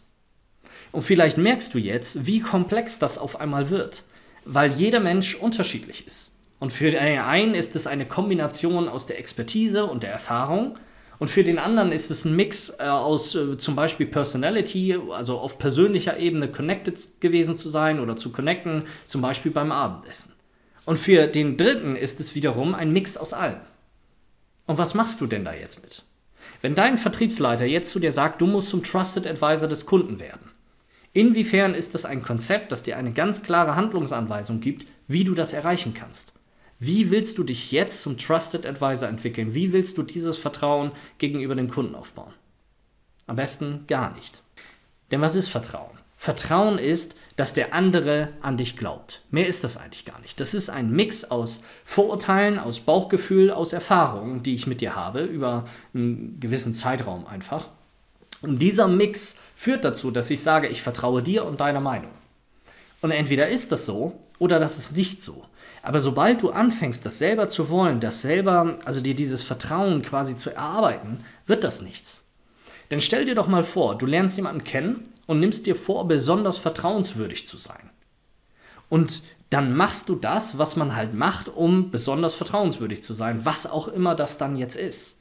Und 0.91 1.01
vielleicht 1.01 1.37
merkst 1.37 1.73
du 1.73 1.79
jetzt, 1.79 2.27
wie 2.27 2.39
komplex 2.39 2.99
das 2.99 3.17
auf 3.17 3.39
einmal 3.39 3.71
wird, 3.71 4.03
weil 4.45 4.71
jeder 4.71 4.99
Mensch 4.99 5.35
unterschiedlich 5.35 6.05
ist. 6.05 6.31
Und 6.59 6.71
für 6.73 6.91
den 6.91 7.19
einen 7.19 7.55
ist 7.55 7.75
es 7.75 7.87
eine 7.87 8.05
Kombination 8.05 8.89
aus 8.89 9.07
der 9.07 9.19
Expertise 9.19 9.85
und 9.85 10.03
der 10.03 10.11
Erfahrung 10.11 10.77
und 11.19 11.29
für 11.29 11.43
den 11.43 11.57
anderen 11.57 11.91
ist 11.91 12.11
es 12.11 12.25
ein 12.25 12.35
Mix 12.35 12.69
äh, 12.79 12.83
aus 12.83 13.33
äh, 13.33 13.57
zum 13.57 13.75
Beispiel 13.75 14.05
Personality, 14.05 14.97
also 15.11 15.39
auf 15.39 15.57
persönlicher 15.57 16.17
Ebene 16.17 16.47
connected 16.47 17.19
gewesen 17.21 17.55
zu 17.55 17.69
sein 17.69 17.99
oder 17.99 18.15
zu 18.15 18.31
connecten, 18.31 18.83
zum 19.07 19.21
Beispiel 19.21 19.51
beim 19.51 19.71
Abendessen. 19.71 20.33
Und 20.85 20.99
für 20.99 21.27
den 21.27 21.57
dritten 21.57 21.95
ist 21.95 22.19
es 22.19 22.35
wiederum 22.35 22.75
ein 22.75 22.93
Mix 22.93 23.17
aus 23.17 23.33
allem. 23.33 23.59
Und 24.67 24.77
was 24.77 24.93
machst 24.93 25.19
du 25.21 25.27
denn 25.27 25.43
da 25.43 25.53
jetzt 25.53 25.81
mit? 25.81 26.03
Wenn 26.61 26.75
dein 26.75 26.97
Vertriebsleiter 26.97 27.65
jetzt 27.65 27.91
zu 27.91 27.99
dir 27.99 28.11
sagt, 28.11 28.41
du 28.41 28.47
musst 28.47 28.69
zum 28.69 28.83
Trusted 28.83 29.27
Advisor 29.27 29.67
des 29.67 29.85
Kunden 29.85 30.19
werden, 30.19 30.51
inwiefern 31.13 31.73
ist 31.73 31.93
das 31.93 32.05
ein 32.05 32.21
Konzept, 32.21 32.71
das 32.71 32.83
dir 32.83 32.97
eine 32.97 33.11
ganz 33.11 33.43
klare 33.43 33.75
Handlungsanweisung 33.75 34.59
gibt, 34.59 34.87
wie 35.07 35.23
du 35.23 35.33
das 35.33 35.53
erreichen 35.53 35.93
kannst? 35.93 36.33
Wie 36.79 37.09
willst 37.09 37.37
du 37.37 37.43
dich 37.43 37.71
jetzt 37.71 38.01
zum 38.01 38.17
Trusted 38.17 38.65
Advisor 38.65 39.09
entwickeln? 39.09 39.53
Wie 39.53 39.73
willst 39.73 39.97
du 39.97 40.03
dieses 40.03 40.37
Vertrauen 40.37 40.91
gegenüber 41.17 41.55
dem 41.55 41.69
Kunden 41.69 41.95
aufbauen? 41.95 42.33
Am 43.25 43.35
besten 43.35 43.85
gar 43.87 44.13
nicht. 44.13 44.43
Denn 45.11 45.21
was 45.21 45.35
ist 45.35 45.49
Vertrauen? 45.49 45.97
Vertrauen 46.17 46.79
ist, 46.79 47.15
dass 47.35 47.53
der 47.53 47.73
andere 47.73 48.29
an 48.41 48.57
dich 48.57 48.75
glaubt. 48.75 49.21
Mehr 49.29 49.47
ist 49.47 49.63
das 49.63 49.77
eigentlich 49.77 50.05
gar 50.05 50.19
nicht. 50.19 50.39
Das 50.39 50.53
ist 50.53 50.69
ein 50.69 50.91
Mix 50.91 51.23
aus 51.23 51.61
Vorurteilen, 51.85 52.57
aus 52.57 52.79
Bauchgefühl, 52.79 53.51
aus 53.51 53.73
Erfahrungen, 53.73 54.43
die 54.43 54.55
ich 54.55 54.67
mit 54.67 54.81
dir 54.81 54.95
habe, 54.95 55.21
über 55.21 55.67
einen 55.93 56.39
gewissen 56.39 56.73
Zeitraum 56.73 57.27
einfach. 57.27 57.69
Und 58.41 58.59
dieser 58.59 58.87
Mix 58.87 59.37
führt 59.55 59.85
dazu, 59.85 60.11
dass 60.11 60.29
ich 60.29 60.41
sage, 60.41 60.67
ich 60.67 60.81
vertraue 60.81 61.23
dir 61.23 61.45
und 61.45 61.59
deiner 61.59 61.79
Meinung. 61.79 62.11
Und 63.01 63.11
entweder 63.11 63.47
ist 63.47 63.71
das 63.71 63.85
so 63.85 64.19
oder 64.39 64.59
das 64.59 64.77
ist 64.77 64.97
nicht 64.97 65.21
so. 65.21 65.45
Aber 65.87 66.01
sobald 66.01 66.41
du 66.41 66.49
anfängst, 66.49 67.05
das 67.05 67.17
selber 67.17 67.47
zu 67.47 67.69
wollen, 67.69 68.01
das 68.01 68.21
selber, 68.21 68.77
also 68.83 68.99
dir 68.99 69.15
dieses 69.15 69.43
Vertrauen 69.43 70.01
quasi 70.01 70.35
zu 70.35 70.49
erarbeiten, 70.49 71.23
wird 71.45 71.63
das 71.63 71.81
nichts. 71.81 72.25
Denn 72.91 72.99
stell 72.99 73.23
dir 73.23 73.35
doch 73.35 73.47
mal 73.47 73.63
vor, 73.63 73.97
du 73.97 74.05
lernst 74.05 74.35
jemanden 74.35 74.65
kennen 74.65 75.03
und 75.27 75.39
nimmst 75.39 75.65
dir 75.65 75.77
vor, 75.77 76.05
besonders 76.05 76.57
vertrauenswürdig 76.57 77.47
zu 77.47 77.55
sein. 77.55 77.89
Und 78.89 79.23
dann 79.49 79.77
machst 79.77 80.09
du 80.09 80.15
das, 80.15 80.57
was 80.57 80.75
man 80.75 80.93
halt 80.93 81.13
macht, 81.13 81.47
um 81.47 81.89
besonders 81.89 82.35
vertrauenswürdig 82.35 83.01
zu 83.01 83.13
sein, 83.13 83.45
was 83.45 83.65
auch 83.65 83.87
immer 83.87 84.13
das 84.13 84.37
dann 84.37 84.57
jetzt 84.57 84.75
ist. 84.75 85.16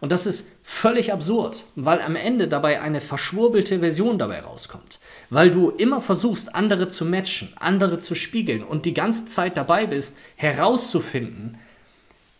Und 0.00 0.12
das 0.12 0.26
ist 0.26 0.48
völlig 0.62 1.12
absurd, 1.12 1.64
weil 1.76 2.00
am 2.00 2.16
Ende 2.16 2.48
dabei 2.48 2.80
eine 2.80 3.00
verschwurbelte 3.00 3.78
Version 3.78 4.18
dabei 4.18 4.40
rauskommt. 4.40 4.98
Weil 5.30 5.50
du 5.50 5.70
immer 5.70 6.00
versuchst, 6.00 6.54
andere 6.54 6.88
zu 6.88 7.04
matchen, 7.04 7.52
andere 7.56 8.00
zu 8.00 8.14
spiegeln 8.14 8.62
und 8.62 8.86
die 8.86 8.94
ganze 8.94 9.26
Zeit 9.26 9.56
dabei 9.56 9.86
bist, 9.86 10.18
herauszufinden, 10.36 11.58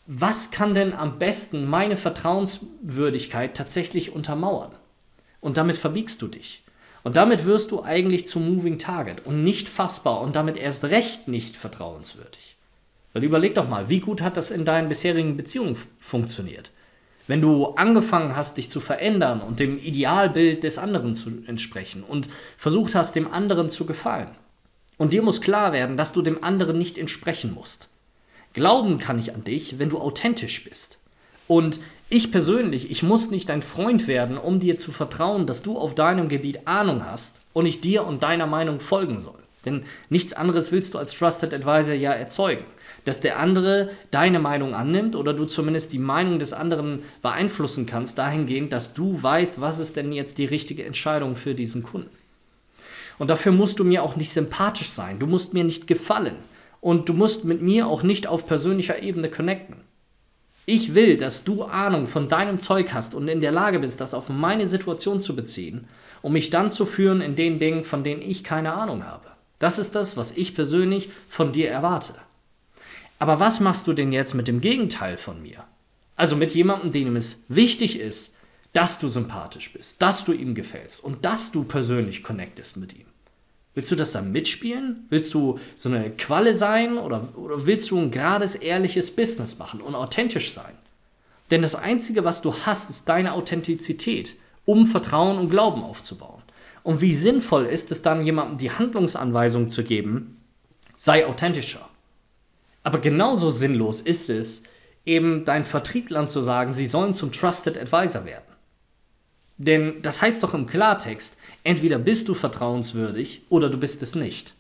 was 0.06 0.50
kann 0.50 0.75
denn 0.75 0.92
am 0.92 1.18
besten 1.18 1.64
meine 1.66 1.96
Vertrauenswürdigkeit 1.96 3.56
tatsächlich 3.56 4.12
untermauern? 4.12 4.73
Und 5.40 5.56
damit 5.56 5.78
verbiegst 5.78 6.20
du 6.20 6.28
dich. 6.28 6.62
Und 7.04 7.16
damit 7.16 7.44
wirst 7.44 7.70
du 7.70 7.82
eigentlich 7.82 8.26
zum 8.26 8.54
Moving 8.54 8.78
Target 8.78 9.26
und 9.26 9.44
nicht 9.44 9.68
fassbar 9.68 10.20
und 10.20 10.37
damit 10.37 10.56
erst 10.56 10.84
recht 10.84 11.28
nicht 11.28 11.56
vertrauenswürdig. 11.56 12.56
Weil 13.12 13.25
überleg 13.25 13.54
doch 13.54 13.68
mal, 13.68 13.88
wie 13.88 14.00
gut 14.00 14.23
hat 14.23 14.37
das 14.37 14.50
in 14.50 14.64
deinen 14.64 14.88
bisherigen 14.88 15.37
Beziehungen 15.37 15.76
funktioniert? 15.99 16.70
Wenn 17.26 17.40
du 17.40 17.69
angefangen 17.76 18.37
hast, 18.37 18.59
dich 18.59 18.69
zu 18.69 18.81
verändern 18.81 19.40
und 19.40 19.59
dem 19.59 19.78
Idealbild 19.78 20.62
des 20.62 20.76
anderen 20.76 21.14
zu 21.14 21.31
entsprechen 21.47 22.02
und 22.02 22.28
versucht 22.57 22.95
hast, 22.95 23.16
dem 23.16 23.33
anderen 23.33 23.71
zu 23.71 23.87
gefallen. 23.87 24.28
Und 24.99 25.12
dir 25.12 25.23
muss 25.23 25.40
klar 25.40 25.73
werden, 25.73 25.97
dass 25.97 26.12
du 26.12 26.23
dem 26.23 26.45
anderen 26.45 26.78
nicht 26.78 26.99
entsprechen 26.99 27.54
musst. 27.54 27.88
Glauben 28.52 28.99
kann 28.99 29.19
ich 29.19 29.35
an 29.35 29.43
dich, 29.43 29.78
wenn 29.78 29.90
du 29.90 29.99
authentisch 29.99 30.64
bist. 30.64 30.99
Und 31.49 31.81
ich 32.09 32.31
persönlich, 32.31 32.90
ich 32.90 33.02
muss 33.02 33.31
nicht 33.31 33.49
dein 33.49 33.62
Freund 33.62 34.07
werden, 34.07 34.38
um 34.38 34.61
dir 34.61 34.76
zu 34.76 34.93
vertrauen, 34.93 35.47
dass 35.47 35.62
du 35.62 35.78
auf 35.78 35.95
deinem 35.95 36.28
Gebiet 36.28 36.66
Ahnung 36.66 37.04
hast 37.04 37.40
und 37.52 37.66
ich 37.66 37.81
dir 37.81 38.07
und 38.07 38.23
deiner 38.23 38.47
Meinung 38.47 38.81
folgen 38.81 39.19
soll. 39.19 39.38
Denn 39.64 39.85
nichts 40.11 40.33
anderes 40.33 40.73
willst 40.73 40.95
du 40.95 40.99
als 40.99 41.12
Trusted 41.12 41.52
Advisor 41.52 41.95
ja 41.95 42.12
erzeugen. 42.12 42.64
Dass 43.04 43.20
der 43.20 43.38
andere 43.38 43.90
deine 44.11 44.38
Meinung 44.38 44.75
annimmt 44.75 45.14
oder 45.14 45.34
du 45.34 45.44
zumindest 45.44 45.92
die 45.92 45.99
Meinung 45.99 46.38
des 46.38 46.52
anderen 46.52 47.02
beeinflussen 47.23 47.87
kannst, 47.87 48.18
dahingehend, 48.18 48.73
dass 48.73 48.94
du 48.94 49.23
weißt, 49.23 49.61
was 49.61 49.78
ist 49.78 49.96
denn 49.96 50.12
jetzt 50.12 50.38
die 50.38 50.46
richtige 50.46 50.84
Entscheidung 50.84 51.37
für 51.37 51.54
diesen 51.54 51.82
Kunden. 51.82 52.11
Und 53.18 53.28
dafür 53.28 53.52
musst 53.52 53.78
du 53.78 53.84
mir 53.84 54.02
auch 54.02 54.16
nicht 54.16 54.32
sympathisch 54.32 54.90
sein. 54.90 55.18
Du 55.18 55.26
musst 55.26 55.54
mir 55.54 55.64
nicht 55.64 55.87
gefallen. 55.87 56.34
Und 56.80 57.08
du 57.08 57.12
musst 57.12 57.44
mit 57.44 57.62
mir 57.62 57.87
auch 57.87 58.02
nicht 58.02 58.26
auf 58.26 58.46
persönlicher 58.46 59.02
Ebene 59.02 59.30
connecten. 59.30 59.76
Ich 60.66 60.94
will, 60.94 61.18
dass 61.18 61.44
du 61.44 61.64
Ahnung 61.64 62.06
von 62.06 62.28
deinem 62.28 62.58
Zeug 62.58 62.94
hast 62.94 63.14
und 63.14 63.28
in 63.28 63.42
der 63.42 63.52
Lage 63.52 63.80
bist, 63.80 64.00
das 64.00 64.14
auf 64.14 64.30
meine 64.30 64.66
Situation 64.66 65.20
zu 65.20 65.37
beziehen, 65.37 65.87
um 66.23 66.32
mich 66.32 66.49
dann 66.49 66.70
zu 66.70 66.87
führen 66.87 67.20
in 67.20 67.37
den 67.37 67.58
Dingen, 67.58 67.84
von 67.84 68.02
denen 68.02 68.23
ich 68.23 68.44
keine 68.44 68.73
Ahnung 68.73 69.04
habe. 69.04 69.26
Das 69.58 69.78
ist 69.78 69.94
das, 69.94 70.16
was 70.16 70.37
ich 70.37 70.54
persönlich 70.54 71.11
von 71.28 71.52
dir 71.52 71.70
erwarte. 71.70 72.14
Aber 73.18 73.40
was 73.40 73.61
machst 73.61 73.87
du 73.87 73.92
denn 73.92 74.12
jetzt 74.12 74.35
mit 74.35 74.49
dem 74.49 74.61
Gegenteil 74.61 75.16
von 75.16 75.42
mir? 75.42 75.64
Also 76.16 76.37
mit 76.37 76.54
jemandem, 76.54 76.92
dem 76.92 77.16
es 77.16 77.44
wichtig 77.49 77.99
ist, 77.99 78.35
dass 78.73 78.99
du 78.99 79.09
sympathisch 79.09 79.73
bist, 79.73 80.02
dass 80.02 80.25
du 80.25 80.33
ihm 80.33 80.54
gefällst 80.54 81.02
und 81.02 81.25
dass 81.25 81.52
du 81.52 81.64
persönlich 81.64 82.23
connectest 82.23 82.76
mit 82.76 82.94
ihm. 82.94 83.06
Willst 83.75 83.90
du 83.90 83.97
das 83.97 84.12
dann 84.12 84.30
mitspielen? 84.30 85.06
Willst 85.11 85.35
du 85.35 85.59
so 85.76 85.88
eine 85.88 86.11
Qualle 86.11 86.54
sein 86.54 86.97
oder, 86.97 87.37
oder 87.37 87.66
willst 87.66 87.90
du 87.90 87.99
ein 87.99 88.11
gerades, 88.11 88.54
ehrliches 88.54 89.14
Business 89.14 89.59
machen 89.59 89.80
und 89.80 89.94
authentisch 89.94 90.52
sein? 90.52 90.75
Denn 91.50 91.62
das 91.62 91.75
Einzige, 91.75 92.25
was 92.25 92.40
du 92.40 92.54
hast, 92.54 92.88
ist 92.90 93.09
deine 93.09 93.33
Authentizität, 93.33 94.37
um 94.64 94.87
Vertrauen 94.87 95.38
und 95.38 95.50
Glauben 95.50 95.83
aufzubauen. 95.83 96.42
Und 96.83 97.00
wie 97.00 97.14
sinnvoll 97.14 97.65
ist 97.65 97.91
es 97.91 98.02
dann, 98.02 98.25
jemandem 98.25 98.58
die 98.58 98.71
Handlungsanweisung 98.71 99.69
zu 99.69 99.82
geben, 99.82 100.41
sei 100.95 101.26
authentischer. 101.26 101.88
Aber 102.84 102.99
genauso 103.00 103.50
sinnlos 103.50 104.00
ist 104.00 104.30
es, 104.30 104.62
eben 105.04 105.44
deinen 105.44 105.64
Vertrieblern 105.64 106.28
zu 106.28 106.40
sagen, 106.40 106.73
sie 106.73 106.86
sollen 106.86 107.12
zum 107.12 107.32
Trusted 107.32 107.76
Advisor 107.76 108.25
werden. 108.25 108.44
Denn 109.56 110.02
das 110.02 110.23
heißt 110.23 110.42
doch 110.42 110.54
im 110.54 110.66
Klartext, 110.66 111.36
entweder 111.62 111.99
bist 111.99 112.28
du 112.28 112.34
vertrauenswürdig 112.34 113.42
oder 113.49 113.70
du 113.70 113.78
bist 113.78 114.02
es 114.02 114.14
nicht. 114.14 114.54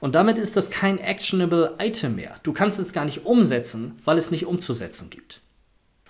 Und 0.00 0.14
damit 0.14 0.38
ist 0.38 0.56
das 0.56 0.70
kein 0.70 0.98
actionable 0.98 1.74
Item 1.78 2.16
mehr. 2.16 2.36
Du 2.42 2.52
kannst 2.52 2.78
es 2.78 2.92
gar 2.92 3.04
nicht 3.04 3.26
umsetzen, 3.26 3.98
weil 4.04 4.18
es 4.18 4.30
nicht 4.30 4.46
umzusetzen 4.46 5.10
gibt. 5.10 5.40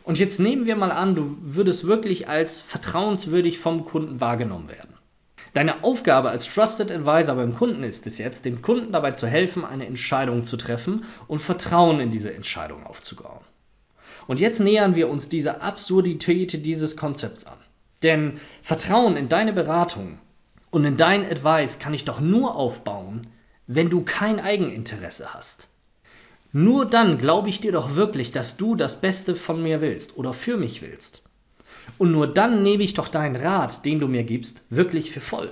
Und 0.05 0.18
jetzt 0.18 0.40
nehmen 0.40 0.66
wir 0.66 0.77
mal 0.77 0.90
an, 0.90 1.14
du 1.14 1.37
würdest 1.40 1.87
wirklich 1.87 2.29
als 2.29 2.61
vertrauenswürdig 2.61 3.59
vom 3.59 3.85
Kunden 3.85 4.21
wahrgenommen 4.21 4.68
werden. 4.68 4.98
Deine 5.55 5.83
Aufgabe 5.83 6.31
als 6.31 6.53
Trusted 6.53 6.91
Advisor 6.91 7.35
beim 7.35 7.55
Kunden 7.55 7.83
ist 7.83 8.07
es 8.07 8.19
jetzt, 8.19 8.45
dem 8.45 8.63
Kunden 8.63 8.93
dabei 8.93 9.13
zu 9.13 9.27
helfen, 9.27 9.65
eine 9.65 9.87
Entscheidung 9.87 10.45
zu 10.45 10.57
treffen 10.57 11.05
und 11.27 11.41
Vertrauen 11.41 12.01
in 12.01 12.11
diese 12.11 12.33
Entscheidung 12.33 12.87
aufzubauen. 12.87 13.41
Und 14.27 14.41
jetzt 14.41 14.61
nähern 14.61 14.95
wir 14.95 15.09
uns 15.09 15.29
dieser 15.29 15.63
Absurdität 15.63 16.67
dieses 16.67 16.97
Konzepts 16.97 17.47
an. 17.47 17.59
Denn 18.03 18.41
Vertrauen 18.63 19.17
in 19.17 19.29
deine 19.29 19.53
Beratung 19.53 20.19
und 20.71 20.85
in 20.85 20.97
dein 20.97 21.25
Advice 21.25 21.79
kann 21.79 21.95
ich 21.95 22.05
doch 22.05 22.21
nur 22.21 22.55
aufbauen, 22.55 23.27
wenn 23.67 23.91
du 23.91 24.03
kein 24.03 24.39
Eigeninteresse 24.39 25.35
hast. 25.35 25.69
Nur 26.53 26.87
dann 26.87 27.19
glaube 27.19 27.49
ich 27.49 27.61
dir 27.61 27.73
doch 27.73 27.95
wirklich, 27.95 28.33
dass 28.33 28.57
du 28.57 28.75
das 28.75 29.01
Beste 29.01 29.35
von 29.35 29.63
mir 29.63 29.81
willst 29.81 30.17
oder 30.17 30.33
für 30.33 30.57
mich 30.57 30.81
willst. 30.83 31.28
Und 31.96 32.12
nur 32.12 32.27
dann 32.27 32.62
nehme 32.62 32.83
ich 32.83 32.94
doch 32.94 33.09
deinen 33.09 33.37
Rat, 33.37 33.85
den 33.85 33.98
du 33.98 34.09
mir 34.09 34.24
gibst, 34.24 34.62
wirklich 34.70 35.11
für 35.11 35.20
voll. 35.20 35.51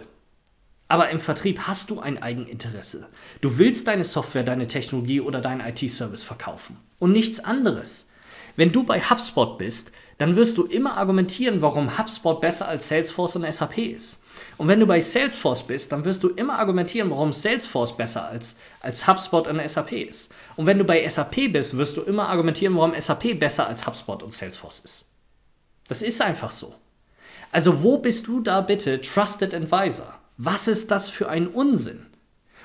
Aber 0.88 1.10
im 1.10 1.18
Vertrieb 1.18 1.60
hast 1.60 1.90
du 1.90 2.00
ein 2.00 2.22
Eigeninteresse. 2.22 3.08
Du 3.40 3.58
willst 3.58 3.88
deine 3.88 4.04
Software, 4.04 4.44
deine 4.44 4.68
Technologie 4.68 5.20
oder 5.20 5.40
deinen 5.40 5.60
IT-Service 5.60 6.22
verkaufen 6.22 6.76
und 6.98 7.12
nichts 7.12 7.40
anderes. 7.40 8.08
Wenn 8.54 8.72
du 8.72 8.84
bei 8.84 9.00
HubSpot 9.00 9.58
bist, 9.58 9.92
dann 10.18 10.36
wirst 10.36 10.56
du 10.56 10.64
immer 10.64 10.96
argumentieren, 10.96 11.60
warum 11.60 11.98
HubSpot 11.98 12.40
besser 12.40 12.68
als 12.68 12.88
Salesforce 12.88 13.36
und 13.36 13.52
SAP 13.52 13.78
ist. 13.78 14.22
Und 14.56 14.68
wenn 14.68 14.80
du 14.80 14.86
bei 14.86 15.00
Salesforce 15.00 15.64
bist, 15.66 15.92
dann 15.92 16.04
wirst 16.06 16.22
du 16.22 16.30
immer 16.30 16.58
argumentieren, 16.58 17.10
warum 17.10 17.32
Salesforce 17.32 17.96
besser 17.96 18.26
als, 18.26 18.56
als 18.80 19.06
HubSpot 19.06 19.46
und 19.46 19.68
SAP 19.68 19.92
ist. 19.92 20.32
Und 20.56 20.64
wenn 20.64 20.78
du 20.78 20.84
bei 20.84 21.06
SAP 21.06 21.52
bist, 21.52 21.76
wirst 21.76 21.98
du 21.98 22.02
immer 22.02 22.28
argumentieren, 22.28 22.76
warum 22.76 22.98
SAP 22.98 23.38
besser 23.38 23.66
als 23.66 23.86
HubSpot 23.86 24.22
und 24.22 24.32
Salesforce 24.32 24.80
ist. 24.80 25.05
Das 25.88 26.02
ist 26.02 26.20
einfach 26.20 26.50
so. 26.50 26.74
Also 27.52 27.82
wo 27.82 27.98
bist 27.98 28.26
du 28.26 28.40
da 28.40 28.60
bitte 28.60 29.00
Trusted 29.00 29.54
Advisor? 29.54 30.12
Was 30.36 30.68
ist 30.68 30.90
das 30.90 31.08
für 31.08 31.28
ein 31.28 31.46
Unsinn? 31.48 32.06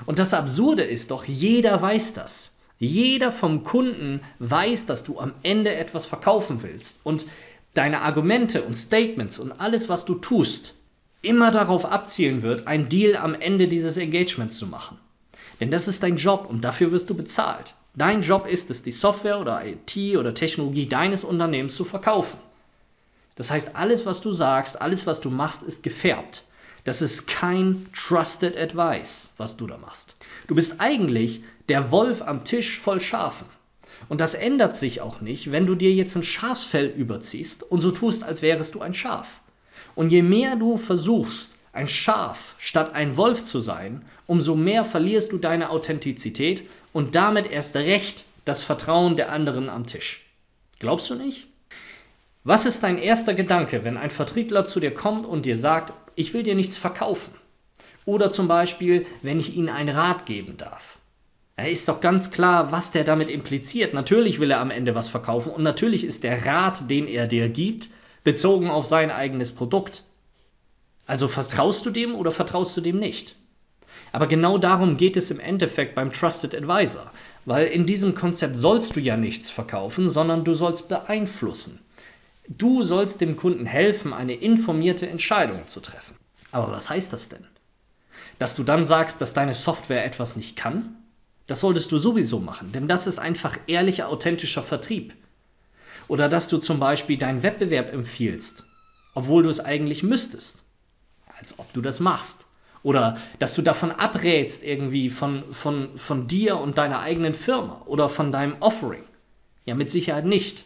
Und 0.05 0.19
das 0.19 0.33
Absurde 0.33 0.83
ist 0.83 1.11
doch, 1.11 1.25
jeder 1.25 1.81
weiß 1.81 2.13
das. 2.13 2.51
Jeder 2.79 3.31
vom 3.31 3.63
Kunden 3.63 4.21
weiß, 4.39 4.87
dass 4.87 5.03
du 5.03 5.19
am 5.19 5.33
Ende 5.43 5.75
etwas 5.75 6.07
verkaufen 6.07 6.63
willst 6.63 6.99
und 7.03 7.27
deine 7.75 8.01
Argumente 8.01 8.63
und 8.63 8.73
Statements 8.73 9.37
und 9.39 9.51
alles, 9.51 9.87
was 9.87 10.03
du 10.05 10.15
tust, 10.15 10.73
immer 11.21 11.51
darauf 11.51 11.85
abzielen 11.85 12.41
wird, 12.41 12.65
ein 12.65 12.89
Deal 12.89 13.15
am 13.15 13.35
Ende 13.35 13.67
dieses 13.67 13.97
Engagements 13.97 14.57
zu 14.57 14.65
machen. 14.65 14.97
Denn 15.59 15.69
das 15.69 15.87
ist 15.87 16.01
dein 16.01 16.17
Job 16.17 16.47
und 16.49 16.65
dafür 16.65 16.91
wirst 16.91 17.09
du 17.11 17.15
bezahlt. 17.15 17.75
Dein 17.93 18.23
Job 18.23 18.47
ist 18.47 18.71
es, 18.71 18.81
die 18.81 18.91
Software 18.91 19.39
oder 19.39 19.63
IT 19.65 20.17
oder 20.17 20.33
Technologie 20.33 20.87
deines 20.87 21.23
Unternehmens 21.23 21.75
zu 21.75 21.85
verkaufen. 21.85 22.39
Das 23.35 23.51
heißt, 23.51 23.75
alles, 23.75 24.05
was 24.05 24.21
du 24.21 24.31
sagst, 24.31 24.81
alles, 24.81 25.07
was 25.07 25.21
du 25.21 25.29
machst, 25.29 25.63
ist 25.63 25.83
gefärbt. 25.83 26.43
Das 26.83 27.01
ist 27.01 27.27
kein 27.27 27.87
Trusted 27.93 28.57
Advice, 28.57 29.29
was 29.37 29.55
du 29.57 29.67
da 29.67 29.77
machst. 29.77 30.15
Du 30.47 30.55
bist 30.55 30.75
eigentlich 30.79 31.43
der 31.69 31.91
Wolf 31.91 32.21
am 32.21 32.43
Tisch 32.43 32.79
voll 32.79 32.99
Schafen. 32.99 33.47
Und 34.09 34.19
das 34.19 34.33
ändert 34.33 34.75
sich 34.75 35.01
auch 35.01 35.21
nicht, 35.21 35.51
wenn 35.51 35.67
du 35.67 35.75
dir 35.75 35.93
jetzt 35.93 36.15
ein 36.15 36.23
Schafsfell 36.23 36.87
überziehst 36.87 37.63
und 37.63 37.81
so 37.81 37.91
tust, 37.91 38.23
als 38.23 38.41
wärest 38.41 38.75
du 38.75 38.81
ein 38.81 38.95
Schaf. 38.95 39.41
Und 39.93 40.11
je 40.11 40.23
mehr 40.23 40.55
du 40.55 40.77
versuchst, 40.77 41.55
ein 41.73 41.87
Schaf 41.87 42.55
statt 42.57 42.93
ein 42.93 43.15
Wolf 43.15 43.43
zu 43.43 43.61
sein, 43.61 44.03
umso 44.27 44.55
mehr 44.55 44.85
verlierst 44.85 45.31
du 45.31 45.37
deine 45.37 45.69
Authentizität 45.69 46.63
und 46.93 47.15
damit 47.15 47.49
erst 47.49 47.75
recht 47.75 48.25
das 48.43 48.63
Vertrauen 48.63 49.15
der 49.15 49.31
anderen 49.31 49.69
am 49.69 49.85
Tisch. 49.85 50.25
Glaubst 50.79 51.09
du 51.09 51.15
nicht? 51.15 51.47
Was 52.43 52.65
ist 52.65 52.81
dein 52.81 52.97
erster 52.97 53.35
Gedanke, 53.35 53.83
wenn 53.83 53.97
ein 53.97 54.09
Vertriebler 54.09 54.65
zu 54.65 54.79
dir 54.79 54.91
kommt 54.91 55.27
und 55.27 55.45
dir 55.45 55.57
sagt, 55.57 55.93
ich 56.15 56.33
will 56.33 56.41
dir 56.41 56.55
nichts 56.55 56.75
verkaufen? 56.75 57.35
Oder 58.05 58.31
zum 58.31 58.47
Beispiel, 58.47 59.05
wenn 59.21 59.39
ich 59.39 59.55
Ihnen 59.55 59.69
einen 59.69 59.95
Rat 59.95 60.25
geben 60.25 60.57
darf. 60.57 60.97
Er 61.55 61.69
ist 61.69 61.87
doch 61.87 62.01
ganz 62.01 62.31
klar, 62.31 62.71
was 62.71 62.89
der 62.89 63.03
damit 63.03 63.29
impliziert. 63.29 63.93
Natürlich 63.93 64.39
will 64.39 64.49
er 64.49 64.59
am 64.59 64.71
Ende 64.71 64.95
was 64.95 65.07
verkaufen 65.07 65.51
und 65.51 65.61
natürlich 65.61 66.03
ist 66.03 66.23
der 66.23 66.43
Rat, 66.43 66.89
den 66.89 67.07
er 67.07 67.27
dir 67.27 67.47
gibt, 67.47 67.89
bezogen 68.23 68.71
auf 68.71 68.87
sein 68.87 69.11
eigenes 69.11 69.51
Produkt. 69.51 70.03
Also 71.05 71.27
vertraust 71.27 71.85
du 71.85 71.91
dem 71.91 72.15
oder 72.15 72.31
vertraust 72.31 72.75
du 72.75 72.81
dem 72.81 72.97
nicht? 72.97 73.35
Aber 74.11 74.25
genau 74.25 74.57
darum 74.57 74.97
geht 74.97 75.15
es 75.15 75.29
im 75.29 75.39
Endeffekt 75.39 75.93
beim 75.93 76.11
Trusted 76.11 76.55
Advisor, 76.55 77.11
weil 77.45 77.67
in 77.67 77.85
diesem 77.85 78.15
Konzept 78.15 78.57
sollst 78.57 78.95
du 78.95 78.99
ja 78.99 79.15
nichts 79.15 79.51
verkaufen, 79.51 80.09
sondern 80.09 80.43
du 80.43 80.55
sollst 80.55 80.89
beeinflussen. 80.89 81.79
Du 82.47 82.83
sollst 82.83 83.21
dem 83.21 83.37
Kunden 83.37 83.65
helfen, 83.65 84.13
eine 84.13 84.33
informierte 84.33 85.07
Entscheidung 85.07 85.67
zu 85.67 85.79
treffen. 85.79 86.15
Aber 86.51 86.71
was 86.71 86.89
heißt 86.89 87.13
das 87.13 87.29
denn? 87.29 87.45
Dass 88.39 88.55
du 88.55 88.63
dann 88.63 88.85
sagst, 88.85 89.21
dass 89.21 89.33
deine 89.33 89.53
Software 89.53 90.05
etwas 90.05 90.35
nicht 90.35 90.55
kann? 90.55 90.95
Das 91.47 91.59
solltest 91.59 91.91
du 91.91 91.97
sowieso 91.97 92.39
machen, 92.39 92.71
denn 92.71 92.87
das 92.87 93.07
ist 93.07 93.19
einfach 93.19 93.57
ehrlicher, 93.67 94.09
authentischer 94.09 94.63
Vertrieb. 94.63 95.13
Oder 96.07 96.29
dass 96.29 96.47
du 96.47 96.57
zum 96.57 96.79
Beispiel 96.79 97.17
deinen 97.17 97.43
Wettbewerb 97.43 97.93
empfiehlst, 97.93 98.65
obwohl 99.13 99.43
du 99.43 99.49
es 99.49 99.59
eigentlich 99.59 100.03
müsstest. 100.03 100.63
Als 101.37 101.57
ob 101.59 101.71
du 101.73 101.81
das 101.81 101.99
machst. 101.99 102.45
Oder 102.83 103.17
dass 103.39 103.55
du 103.55 103.61
davon 103.61 103.91
abrätst 103.91 104.63
irgendwie 104.63 105.09
von, 105.09 105.43
von, 105.53 105.97
von 105.97 106.27
dir 106.27 106.57
und 106.57 106.77
deiner 106.77 106.99
eigenen 106.99 107.33
Firma 107.33 107.81
oder 107.85 108.09
von 108.09 108.31
deinem 108.31 108.55
Offering. 108.59 109.03
Ja, 109.65 109.75
mit 109.75 109.89
Sicherheit 109.89 110.25
nicht. 110.25 110.65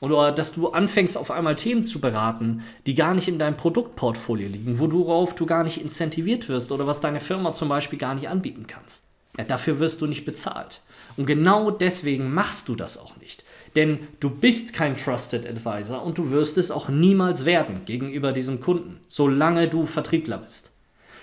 Oder 0.00 0.32
dass 0.32 0.52
du 0.52 0.68
anfängst, 0.68 1.16
auf 1.16 1.30
einmal 1.30 1.56
Themen 1.56 1.84
zu 1.84 2.00
beraten, 2.00 2.62
die 2.86 2.94
gar 2.94 3.14
nicht 3.14 3.28
in 3.28 3.38
deinem 3.38 3.56
Produktportfolio 3.56 4.48
liegen, 4.48 4.78
worauf 4.78 5.34
du 5.34 5.46
gar 5.46 5.64
nicht 5.64 5.80
incentiviert 5.80 6.48
wirst 6.48 6.70
oder 6.70 6.86
was 6.86 7.00
deine 7.00 7.20
Firma 7.20 7.52
zum 7.52 7.68
Beispiel 7.68 7.98
gar 7.98 8.14
nicht 8.14 8.28
anbieten 8.28 8.66
kannst. 8.66 9.06
Ja, 9.38 9.44
dafür 9.44 9.80
wirst 9.80 10.00
du 10.00 10.06
nicht 10.06 10.24
bezahlt. 10.24 10.80
Und 11.16 11.26
genau 11.26 11.70
deswegen 11.70 12.32
machst 12.32 12.68
du 12.68 12.74
das 12.74 12.98
auch 12.98 13.16
nicht. 13.16 13.44
Denn 13.74 14.00
du 14.20 14.30
bist 14.30 14.72
kein 14.72 14.96
Trusted 14.96 15.46
Advisor 15.46 16.02
und 16.02 16.18
du 16.18 16.30
wirst 16.30 16.56
es 16.58 16.70
auch 16.70 16.88
niemals 16.88 17.44
werden 17.44 17.82
gegenüber 17.84 18.32
diesem 18.32 18.60
Kunden, 18.60 19.00
solange 19.08 19.68
du 19.68 19.86
Vertriebler 19.86 20.38
bist. 20.38 20.72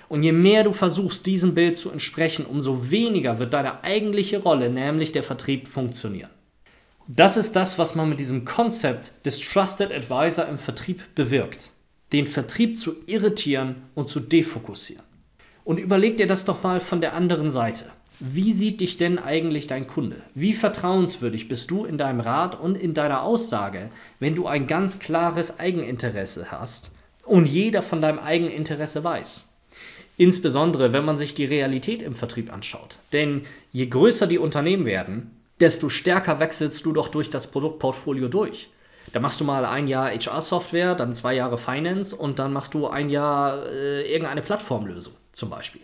Und 0.10 0.22
je 0.22 0.32
mehr 0.32 0.64
du 0.64 0.74
versuchst, 0.74 1.26
diesem 1.26 1.56
Bild 1.56 1.78
zu 1.78 1.90
entsprechen, 1.90 2.46
umso 2.46 2.92
weniger 2.92 3.40
wird 3.40 3.54
deine 3.54 3.84
eigentliche 3.84 4.40
Rolle, 4.40 4.70
nämlich 4.70 5.12
der 5.12 5.24
Vertrieb, 5.24 5.68
funktionieren. 5.68 6.30
Das 7.08 7.36
ist 7.36 7.56
das, 7.56 7.78
was 7.78 7.96
man 7.96 8.08
mit 8.08 8.20
diesem 8.22 8.46
Konzept 8.46 9.12
des 9.26 9.40
Trusted 9.42 9.92
Advisor 9.92 10.48
im 10.48 10.58
Vertrieb 10.58 11.04
bewirkt. 11.16 11.72
Den 12.14 12.28
Vertrieb 12.28 12.78
zu 12.78 12.96
irritieren 13.08 13.76
und 13.94 14.08
zu 14.08 14.22
defokussieren. 14.22 15.04
Und 15.66 15.80
überleg 15.80 16.18
dir 16.18 16.28
das 16.28 16.46
doch 16.46 16.64
mal 16.64 16.80
von 16.80 17.02
der 17.02 17.14
anderen 17.14 17.52
Seite. 17.52 17.86
Wie 18.20 18.54
sieht 18.54 18.80
dich 18.80 18.98
denn 18.98 19.20
eigentlich 19.20 19.68
dein 19.68 19.88
Kunde? 19.88 20.22
Wie 20.34 20.54
vertrauenswürdig 20.54 21.50
bist 21.50 21.72
du 21.72 21.84
in 21.84 21.98
deinem 21.98 22.22
Rat 22.22 22.58
und 22.58 22.76
in 22.76 22.94
deiner 22.94 23.24
Aussage, 23.24 23.90
wenn 24.20 24.36
du 24.36 24.48
ein 24.48 24.68
ganz 24.68 25.00
klares 25.00 25.60
Eigeninteresse 25.60 26.52
hast 26.52 26.92
und 27.26 27.48
jeder 27.48 27.82
von 27.82 28.00
deinem 28.00 28.20
Eigeninteresse 28.20 29.04
weiß? 29.04 29.46
Insbesondere, 30.16 30.94
wenn 30.94 31.04
man 31.04 31.18
sich 31.18 31.34
die 31.34 31.46
Realität 31.46 32.02
im 32.02 32.14
Vertrieb 32.14 32.54
anschaut. 32.54 32.98
Denn 33.12 33.42
je 33.72 33.88
größer 33.88 34.28
die 34.28 34.38
Unternehmen 34.38 34.86
werden, 34.86 35.32
desto 35.60 35.90
stärker 35.90 36.40
wechselst 36.40 36.86
du 36.86 36.94
doch 36.94 37.08
durch 37.08 37.30
das 37.30 37.48
Produktportfolio 37.48 38.28
durch. 38.28 38.70
Da 39.12 39.20
machst 39.20 39.40
du 39.42 39.44
mal 39.44 39.66
ein 39.66 39.88
Jahr 39.88 40.10
HR-Software, 40.10 40.96
dann 40.96 41.14
zwei 41.14 41.36
Jahre 41.36 41.58
Finance 41.58 42.16
und 42.16 42.40
dann 42.40 42.54
machst 42.54 42.74
du 42.74 42.88
ein 42.88 43.10
Jahr 43.10 43.66
äh, 43.68 44.12
irgendeine 44.12 44.42
Plattformlösung 44.42 45.14
zum 45.34 45.50
Beispiel. 45.50 45.82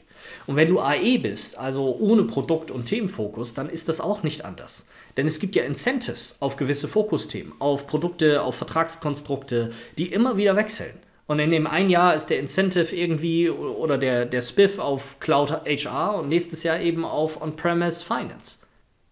Und 0.48 0.56
wenn 0.56 0.70
du 0.70 0.80
AE 0.80 1.18
bist, 1.18 1.58
also 1.58 1.96
ohne 2.00 2.24
Produkt- 2.24 2.72
und 2.72 2.86
Themenfokus, 2.86 3.54
dann 3.54 3.70
ist 3.70 3.90
das 3.90 4.02
auch 4.02 4.24
nicht 4.24 4.46
anders. 4.46 4.88
Denn 5.18 5.28
es 5.28 5.40
gibt 5.40 5.56
ja 5.56 5.64
Incentives 5.64 6.38
auf 6.40 6.56
gewisse 6.56 6.88
Fokusthemen, 6.88 7.54
auf 7.60 7.88
Produkte, 7.88 8.42
auf 8.42 8.56
Vertragskonstrukte, 8.56 9.72
die 9.98 10.08
immer 10.08 10.38
wieder 10.38 10.56
wechseln. 10.56 10.94
Und 11.28 11.40
in 11.40 11.52
dem 11.52 11.68
einen 11.68 11.90
Jahr 11.90 12.16
ist 12.16 12.28
der 12.28 12.40
Incentive 12.40 12.96
irgendwie 12.96 13.50
oder 13.50 13.98
der, 13.98 14.26
der 14.26 14.42
Spiff 14.42 14.80
auf 14.80 15.20
Cloud 15.20 15.52
HR 15.52 16.16
und 16.16 16.30
nächstes 16.30 16.64
Jahr 16.64 16.80
eben 16.80 17.06
auf 17.06 17.42
On-Premise 17.42 18.04
Finance. 18.04 18.58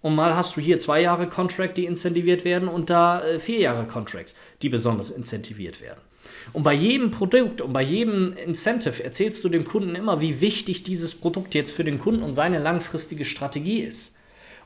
Und 0.01 0.15
mal 0.15 0.35
hast 0.35 0.55
du 0.55 0.61
hier 0.61 0.77
zwei 0.77 1.01
Jahre 1.01 1.27
Contract, 1.27 1.77
die 1.77 1.85
incentiviert 1.85 2.45
werden 2.45 2.67
und 2.67 2.89
da 2.89 3.23
äh, 3.23 3.39
vier 3.39 3.59
Jahre 3.59 3.85
Contract, 3.85 4.33
die 4.61 4.69
besonders 4.69 5.09
incentiviert 5.09 5.81
werden. 5.81 5.99
Und 6.53 6.63
bei 6.63 6.73
jedem 6.73 7.11
Produkt 7.11 7.61
und 7.61 7.73
bei 7.73 7.81
jedem 7.81 8.33
Incentive 8.37 9.03
erzählst 9.03 9.43
du 9.43 9.49
dem 9.49 9.65
Kunden 9.65 9.95
immer, 9.95 10.21
wie 10.21 10.39
wichtig 10.39 10.83
dieses 10.83 11.15
Produkt 11.15 11.55
jetzt 11.55 11.71
für 11.71 11.83
den 11.83 11.99
Kunden 11.99 12.23
und 12.23 12.33
seine 12.33 12.59
langfristige 12.59 13.25
Strategie 13.25 13.81
ist. 13.81 14.15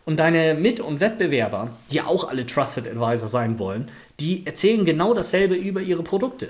Und 0.05 0.19
deine 0.19 0.55
Mit- 0.55 0.79
und 0.79 0.99
Wettbewerber, 0.99 1.71
die 1.91 2.01
auch 2.01 2.27
alle 2.27 2.45
Trusted 2.45 2.87
Advisor 2.87 3.27
sein 3.27 3.59
wollen, 3.59 3.89
die 4.19 4.45
erzählen 4.45 4.83
genau 4.83 5.13
dasselbe 5.13 5.55
über 5.55 5.81
ihre 5.81 6.03
Produkte 6.03 6.49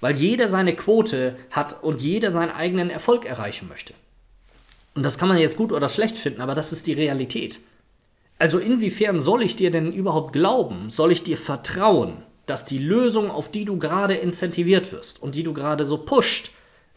weil 0.00 0.14
jeder 0.14 0.48
seine 0.48 0.74
Quote 0.74 1.36
hat 1.50 1.82
und 1.82 2.00
jeder 2.00 2.30
seinen 2.30 2.50
eigenen 2.50 2.90
Erfolg 2.90 3.24
erreichen 3.24 3.68
möchte. 3.68 3.94
Und 4.94 5.02
das 5.04 5.18
kann 5.18 5.28
man 5.28 5.38
jetzt 5.38 5.56
gut 5.56 5.72
oder 5.72 5.88
schlecht 5.88 6.16
finden, 6.16 6.40
aber 6.40 6.54
das 6.54 6.72
ist 6.72 6.86
die 6.86 6.92
Realität. 6.92 7.60
Also 8.38 8.58
inwiefern 8.58 9.20
soll 9.20 9.42
ich 9.42 9.56
dir 9.56 9.70
denn 9.70 9.92
überhaupt 9.92 10.32
glauben? 10.32 10.90
Soll 10.90 11.12
ich 11.12 11.22
dir 11.22 11.38
vertrauen, 11.38 12.18
dass 12.44 12.64
die 12.64 12.78
Lösung, 12.78 13.30
auf 13.30 13.50
die 13.50 13.64
du 13.64 13.78
gerade 13.78 14.14
incentiviert 14.14 14.92
wirst 14.92 15.22
und 15.22 15.34
die 15.34 15.42
du 15.42 15.54
gerade 15.54 15.84
so 15.84 15.98
pusht, 15.98 16.50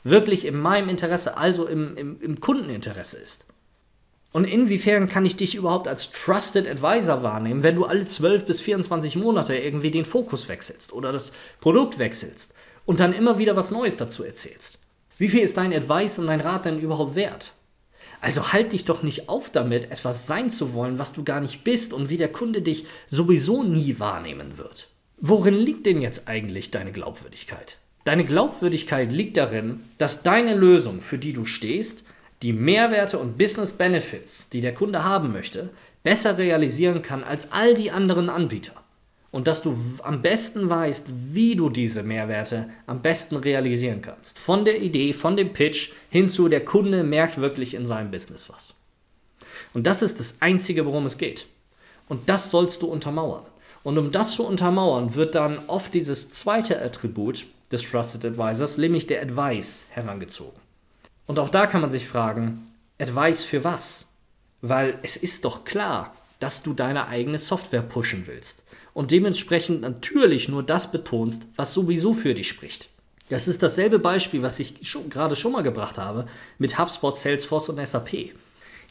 wirklich 0.04 0.46
in 0.46 0.58
meinem 0.58 0.90
Interesse, 0.90 1.38
also 1.38 1.66
im, 1.66 1.96
im, 1.96 2.22
im 2.22 2.40
Kundeninteresse 2.40 3.18
ist? 3.18 3.46
Und 4.32 4.46
inwiefern 4.46 5.10
kann 5.10 5.26
ich 5.26 5.38
dich 5.38 5.56
überhaupt 5.56 5.88
als 5.88 6.12
Trusted 6.12 6.68
Advisor 6.68 7.24
wahrnehmen, 7.24 7.64
wenn 7.64 7.76
du 7.76 7.86
alle 7.86 8.06
12 8.06 8.46
bis 8.46 8.62
24 8.62 9.16
Monate 9.16 9.58
irgendwie 9.58 9.90
den 9.90 10.06
Fokus 10.06 10.48
wechselst 10.48 10.94
oder 10.94 11.12
das 11.12 11.32
Produkt 11.62 11.98
wechselst 11.98 12.54
und 12.86 13.00
dann 13.00 13.14
immer 13.14 13.40
wieder 13.40 13.56
was 13.56 13.72
Neues 13.72 13.98
dazu 13.98 14.24
erzählst. 14.24 14.78
Wie 15.18 15.30
viel 15.30 15.42
ist 15.42 15.58
dein 15.58 15.74
Advice 15.74 16.20
und 16.20 16.28
dein 16.28 16.42
Rat 16.42 16.66
denn 16.66 16.80
überhaupt 16.80 17.16
wert? 17.16 17.54
Also 18.22 18.52
halt 18.52 18.74
dich 18.74 18.86
doch 18.86 19.04
nicht 19.04 19.30
auf 19.30 19.50
damit, 19.50 19.92
etwas 19.92 20.28
sein 20.28 20.50
zu 20.50 20.74
wollen, 20.74 21.00
was 21.00 21.14
du 21.14 21.24
gar 21.24 21.40
nicht 21.40 21.64
bist 21.64 21.94
und 21.94 22.10
wie 22.10 22.18
der 22.18 22.32
Kunde 22.32 22.62
dich 22.62 22.86
sowieso 23.08 23.64
nie 23.64 24.00
wahrnehmen 24.00 24.58
wird. 24.58 24.90
Worin 25.18 25.54
liegt 25.54 25.86
denn 25.86 26.02
jetzt 26.02 26.28
eigentlich 26.28 26.72
deine 26.72 26.92
Glaubwürdigkeit? 26.92 27.78
Deine 28.04 28.26
Glaubwürdigkeit 28.26 29.12
liegt 29.12 29.38
darin, 29.38 29.82
dass 29.98 30.24
deine 30.24 30.56
Lösung, 30.56 31.02
für 31.02 31.18
die 31.18 31.34
du 31.34 31.46
stehst, 31.46 32.06
die 32.42 32.54
Mehrwerte 32.54 33.20
und 33.20 33.38
Business 33.38 33.74
Benefits, 33.74 34.50
die 34.50 34.62
der 34.62 34.74
Kunde 34.74 35.04
haben 35.04 35.32
möchte, 35.34 35.70
besser 36.04 36.38
realisieren 36.38 37.02
kann 37.02 37.24
als 37.24 37.52
all 37.52 37.76
die 37.76 37.92
anderen 37.92 38.30
Anbieter 38.30 38.74
und 39.32 39.48
dass 39.48 39.62
du 39.62 39.78
am 40.04 40.22
besten 40.22 40.70
weißt, 40.70 41.08
wie 41.34 41.56
du 41.56 41.70
diese 41.70 42.04
Mehrwerte 42.04 42.70
am 42.88 43.02
besten 43.02 43.36
realisieren 43.36 44.02
kannst. 44.02 44.40
Von 44.40 44.66
der 44.66 44.82
Idee, 44.82 45.14
von 45.14 45.38
dem 45.38 45.54
Pitch 45.54 45.92
hin 46.10 46.28
zu 46.28 46.50
der 46.50 46.66
Kunde 46.66 47.04
merkt 47.04 47.40
wirklich 47.40 47.74
in 47.74 47.86
seinem 47.86 48.12
Business 48.12 48.50
was. 48.50 48.74
Und 49.74 49.86
das 49.86 50.02
ist 50.02 50.20
das 50.20 50.42
Einzige, 50.42 50.86
worum 50.86 51.06
es 51.06 51.18
geht. 51.18 51.46
Und 52.08 52.28
das 52.28 52.50
sollst 52.50 52.82
du 52.82 52.88
untermauern. 52.88 53.46
Und 53.84 53.98
um 53.98 54.12
das 54.12 54.32
zu 54.32 54.46
untermauern, 54.46 55.16
wird 55.16 55.36
dann 55.36 55.60
oft 55.68 55.94
dieses 55.94 56.30
zweite 56.32 56.82
Attribut 56.82 57.46
des 57.72 57.84
Trusted 57.84 58.26
Advisors, 58.26 58.78
nämlich 58.78 59.08
der 59.08 59.22
Advice, 59.22 59.86
herangezogen. 59.92 60.60
Und 61.28 61.38
auch 61.38 61.50
da 61.50 61.68
kann 61.68 61.82
man 61.82 61.92
sich 61.92 62.08
fragen, 62.08 62.74
Advice 63.00 63.44
für 63.44 63.64
was? 63.64 64.08
Weil 64.62 64.98
es 65.04 65.16
ist 65.16 65.46
doch 65.46 65.64
klar, 65.64 66.14
dass 66.40 66.64
du 66.64 66.74
deine 66.74 67.08
eigene 67.08 67.38
Software 67.38 67.82
pushen 67.82 68.24
willst 68.26 68.64
und 68.94 69.12
dementsprechend 69.12 69.82
natürlich 69.82 70.50
nur 70.50 70.64
das 70.64 70.92
betonst, 70.92 71.46
was 71.56 71.74
sowieso 71.74 72.14
für 72.14 72.34
dich 72.34 72.48
spricht. 72.48 72.90
Das 73.30 73.48
ist 73.48 73.62
dasselbe 73.62 74.00
Beispiel, 74.00 74.42
was 74.42 74.60
ich 74.60 74.76
schon, 74.82 75.10
gerade 75.10 75.36
schon 75.36 75.52
mal 75.52 75.62
gebracht 75.62 75.98
habe 75.98 76.26
mit 76.58 76.80
HubSpot, 76.80 77.16
Salesforce 77.16 77.70
und 77.70 77.86
SAP. 77.86 78.32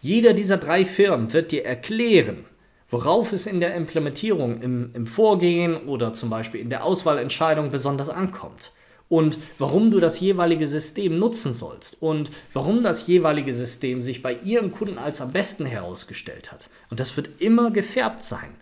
Jeder 0.00 0.32
dieser 0.32 0.58
drei 0.58 0.84
Firmen 0.84 1.32
wird 1.32 1.50
dir 1.50 1.64
erklären, 1.64 2.44
worauf 2.88 3.32
es 3.32 3.46
in 3.46 3.58
der 3.58 3.74
Implementierung, 3.74 4.62
im, 4.62 4.90
im 4.94 5.06
Vorgehen 5.06 5.76
oder 5.88 6.12
zum 6.12 6.30
Beispiel 6.30 6.61
in 6.61 6.70
der 6.70 6.84
Auswahlentscheidung 6.84 7.70
besonders 7.70 8.08
ankommt 8.08 8.72
und 9.09 9.38
warum 9.59 9.90
du 9.90 10.01
das 10.01 10.21
jeweilige 10.21 10.66
System 10.66 11.18
nutzen 11.18 11.55
sollst 11.55 12.03
und 12.03 12.31
warum 12.53 12.85
das 12.85 13.07
jeweilige 13.07 13.55
System 13.55 14.03
sich 14.03 14.23
bei 14.23 14.35
ihren 14.35 14.71
Kunden 14.71 14.99
als 14.99 15.21
am 15.21 15.33
besten 15.33 15.66
herausgestellt 15.66 16.53
hat. 16.53 16.68
Und 16.90 17.01
das 17.01 17.16
wird 17.16 17.40
immer 17.40 17.71
gefärbt 17.71 18.23
sein. 18.23 18.55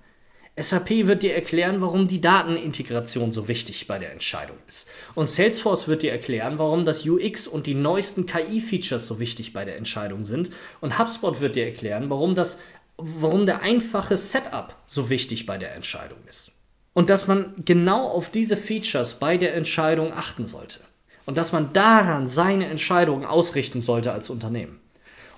SAP 0.59 1.07
wird 1.07 1.23
dir 1.23 1.35
erklären, 1.35 1.83
warum 1.83 2.07
die 2.07 2.23
Datenintegration 2.23 3.31
so 3.31 3.47
wichtig 3.47 3.87
bei 3.87 3.99
der 3.99 4.13
Entscheidung 4.13 4.57
ist. 4.67 4.89
Und 5.15 5.29
Salesforce 5.29 5.87
wird 5.87 6.03
dir 6.03 6.13
erklären, 6.13 6.59
warum 6.59 6.87
das 6.87 7.07
UX 7.07 7.47
und 7.47 7.67
die 7.67 7.75
neuesten 7.75 8.25
KI-Features 8.25 9.07
so 9.07 9.21
wichtig 9.21 9.53
bei 9.53 9.67
der 9.67 9.77
Entscheidung 9.77 10.25
sind. 10.25 10.51
Und 10.81 10.99
HubSpot 10.99 11.43
wird 11.43 11.57
dir 11.57 11.67
erklären, 11.67 12.09
warum, 12.09 12.35
das, 12.35 12.59
warum 12.97 13.45
der 13.45 13.61
einfache 13.61 14.17
Setup 14.17 14.75
so 14.87 15.11
wichtig 15.11 15.45
bei 15.45 15.59
der 15.59 15.75
Entscheidung 15.75 16.19
ist. 16.27 16.53
Und 16.97 17.11
dass 17.11 17.27
man 17.27 17.53
genau 17.63 18.09
auf 18.09 18.31
diese 18.31 18.57
Features 18.57 19.17
bei 19.17 19.37
der 19.37 19.55
Entscheidung 19.55 20.15
achten 20.15 20.47
sollte. 20.47 20.81
Und 21.27 21.37
dass 21.37 21.53
man 21.53 21.75
daran 21.75 22.27
seine 22.27 22.69
Entscheidungen 22.69 23.27
ausrichten 23.27 23.83
sollte 23.83 24.13
als 24.13 24.31
Unternehmen. 24.31 24.81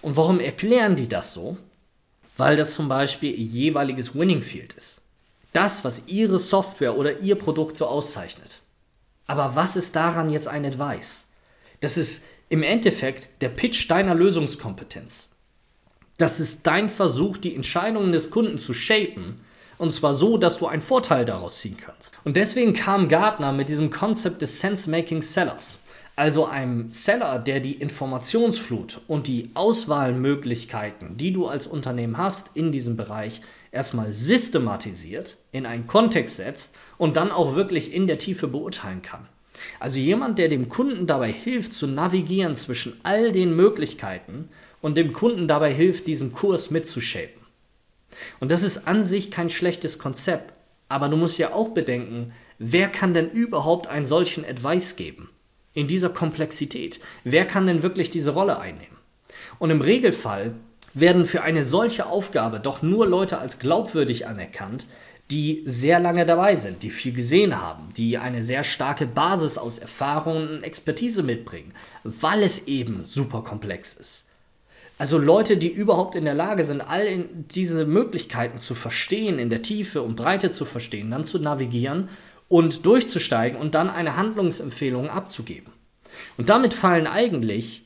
Und 0.01 0.17
warum 0.17 0.39
erklären 0.39 0.95
die 0.95 1.09
das 1.09 1.33
so? 1.33 1.57
Weil 2.37 2.55
das 2.55 2.75
zum 2.75 2.89
Beispiel 2.89 3.33
ihr 3.33 3.45
jeweiliges 3.45 4.15
Winning 4.15 4.43
Field 4.43 4.75
ist. 4.75 5.01
Das, 5.53 5.83
was 5.83 6.07
ihre 6.07 6.39
Software 6.39 6.97
oder 6.97 7.19
ihr 7.19 7.35
Produkt 7.35 7.77
so 7.77 7.89
auszeichnet. 7.89 8.61
Aber 9.27 9.57
was 9.57 9.75
ist 9.75 9.97
daran 9.97 10.31
jetzt 10.31 10.47
ein 10.47 10.65
Advice? 10.65 11.33
Das 11.81 11.97
ist 11.97 12.23
im 12.51 12.63
Endeffekt 12.63 13.29
der 13.41 13.49
Pitch 13.49 13.91
deiner 13.91 14.15
Lösungskompetenz. 14.15 15.31
Das 16.19 16.39
ist 16.39 16.69
dein 16.69 16.89
Versuch, 16.89 17.37
die 17.37 17.57
Entscheidungen 17.57 18.13
des 18.13 18.31
Kunden 18.31 18.59
zu 18.59 18.75
shapen. 18.75 19.41
Und 19.79 19.93
zwar 19.93 20.13
so, 20.13 20.37
dass 20.37 20.59
du 20.59 20.67
einen 20.67 20.83
Vorteil 20.83 21.25
daraus 21.25 21.61
ziehen 21.61 21.77
kannst. 21.77 22.13
Und 22.25 22.37
deswegen 22.37 22.75
kam 22.75 23.09
Gartner 23.09 23.53
mit 23.53 23.69
diesem 23.69 23.91
Konzept 23.91 24.43
des 24.43 24.61
Sense-Making 24.61 25.23
Sellers. 25.23 25.79
Also 26.17 26.47
einem 26.47 26.91
Seller, 26.91 27.39
der 27.39 27.61
die 27.61 27.75
Informationsflut 27.75 29.01
und 29.07 29.29
die 29.29 29.51
Auswahlmöglichkeiten, 29.55 31.17
die 31.17 31.33
du 31.33 31.47
als 31.47 31.69
Unternehmen 31.69 32.19
hast 32.19 32.57
in 32.57 32.73
diesem 32.73 32.97
Bereich, 32.97 33.41
erstmal 33.71 34.13
systematisiert, 34.13 35.37
in 35.53 35.65
einen 35.65 35.87
Kontext 35.87 36.37
setzt 36.37 36.75
und 36.97 37.17
dann 37.17 37.31
auch 37.31 37.55
wirklich 37.55 37.93
in 37.93 38.09
der 38.09 38.19
Tiefe 38.19 38.49
beurteilen 38.49 39.03
kann. 39.03 39.29
Also 39.79 40.01
jemand, 40.01 40.39
der 40.39 40.49
dem 40.49 40.69
Kunden 40.69 41.07
dabei 41.07 41.33
hilft 41.33 41.73
zu 41.73 41.87
navigieren 41.87 42.57
zwischen 42.57 42.99
all 43.05 43.31
den 43.31 43.55
Möglichkeiten 43.55 44.49
und 44.81 44.97
dem 44.97 45.13
Kunden 45.13 45.47
dabei 45.47 45.73
hilft, 45.73 46.07
diesen 46.07 46.33
Kurs 46.33 46.71
mitzushapen. 46.71 47.38
Und 48.41 48.51
das 48.51 48.63
ist 48.63 48.87
an 48.87 49.05
sich 49.05 49.31
kein 49.31 49.51
schlechtes 49.51 49.99
Konzept, 49.99 50.55
aber 50.89 51.09
du 51.09 51.17
musst 51.17 51.39
ja 51.39 51.53
auch 51.53 51.69
bedenken, 51.69 52.33
wer 52.59 52.89
kann 52.89 53.15
denn 53.15 53.31
überhaupt 53.31 53.87
einen 53.87 54.07
solchen 54.07 54.45
Advice 54.45 54.97
geben? 54.97 55.31
In 55.75 55.87
dieser 55.87 56.09
Komplexität. 56.09 56.99
Wer 57.25 57.45
kann 57.45 57.67
denn 57.67 57.83
wirklich 57.83 58.11
diese 58.11 58.31
Rolle 58.31 58.59
einnehmen? 58.59 58.97
Und 59.59 59.71
im 59.71 59.81
Regelfall 59.81 60.55
werden 60.95 61.27
für 61.27 61.43
eine 61.43 61.63
solche 61.63 62.07
Aufgabe 62.07 62.59
doch 62.59 62.83
nur 62.83 63.07
Leute 63.07 63.39
als 63.39 63.59
glaubwürdig 63.59 64.27
anerkannt, 64.27 64.89
die 65.31 65.63
sehr 65.67 66.01
lange 66.01 66.25
dabei 66.25 66.57
sind, 66.57 66.83
die 66.83 66.91
viel 66.91 67.13
gesehen 67.13 67.61
haben, 67.61 67.91
die 67.97 68.17
eine 68.17 68.43
sehr 68.43 68.65
starke 68.65 69.07
Basis 69.07 69.59
aus 69.59 69.79
Erfahrungen 69.79 70.49
und 70.49 70.63
Expertise 70.63 71.23
mitbringen, 71.23 71.75
weil 72.03 72.43
es 72.43 72.67
eben 72.67 73.05
super 73.05 73.43
komplex 73.43 73.93
ist. 73.93 74.28
Also 74.99 75.17
Leute, 75.17 75.57
die 75.57 75.69
überhaupt 75.69 76.17
in 76.17 76.25
der 76.25 76.35
Lage 76.35 76.65
sind, 76.65 76.81
all 76.81 77.25
diese 77.33 77.87
Möglichkeiten 77.87 78.59
zu 78.59 78.75
verstehen, 78.75 79.39
in 79.39 79.49
der 79.49 79.63
Tiefe 79.63 80.03
und 80.03 80.17
Breite 80.17 80.51
zu 80.51 80.65
verstehen, 80.65 81.11
dann 81.13 81.25
zu 81.25 81.39
navigieren 81.39 82.09
und 82.49 82.85
durchzusteigen 82.85 83.59
und 83.59 83.77
dann 83.77 83.91
eine 83.91 84.17
Handlungsempfehlung 84.17 85.09
abzugeben. 85.09 85.73
Und 86.37 86.49
damit 86.49 86.75
fallen 86.75 87.07
eigentlich 87.07 87.85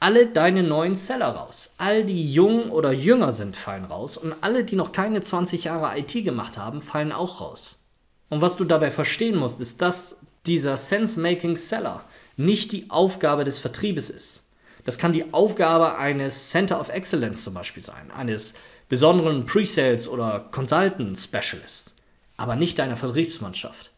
alle 0.00 0.26
deine 0.26 0.62
neuen 0.62 0.96
Seller 0.96 1.28
raus. 1.28 1.74
All 1.78 2.04
die 2.04 2.32
jung 2.32 2.70
oder 2.70 2.92
jünger 2.92 3.32
sind, 3.32 3.56
fallen 3.56 3.84
raus. 3.84 4.16
Und 4.16 4.34
alle, 4.40 4.64
die 4.64 4.76
noch 4.76 4.92
keine 4.92 5.20
20 5.20 5.64
Jahre 5.64 5.98
IT 5.98 6.12
gemacht 6.24 6.58
haben, 6.58 6.80
fallen 6.80 7.12
auch 7.12 7.40
raus. 7.40 7.76
Und 8.28 8.40
was 8.40 8.56
du 8.56 8.64
dabei 8.64 8.90
verstehen 8.90 9.36
musst, 9.36 9.60
ist, 9.60 9.82
dass 9.82 10.18
dieser 10.46 10.76
Sense-Making 10.76 11.56
Seller 11.56 12.04
nicht 12.36 12.72
die 12.72 12.90
Aufgabe 12.90 13.44
des 13.44 13.58
Vertriebes 13.58 14.10
ist. 14.10 14.43
Das 14.84 14.98
kann 14.98 15.12
die 15.12 15.32
Aufgabe 15.32 15.96
eines 15.96 16.50
Center 16.50 16.78
of 16.78 16.90
Excellence 16.90 17.44
zum 17.44 17.54
Beispiel 17.54 17.82
sein, 17.82 18.10
eines 18.10 18.54
besonderen 18.88 19.46
Pre-Sales 19.46 20.08
oder 20.08 20.48
Consultant 20.52 21.18
Specialists, 21.18 21.96
aber 22.36 22.56
nicht 22.56 22.78
deiner 22.78 22.96
Vertriebsmannschaft. 22.96 23.90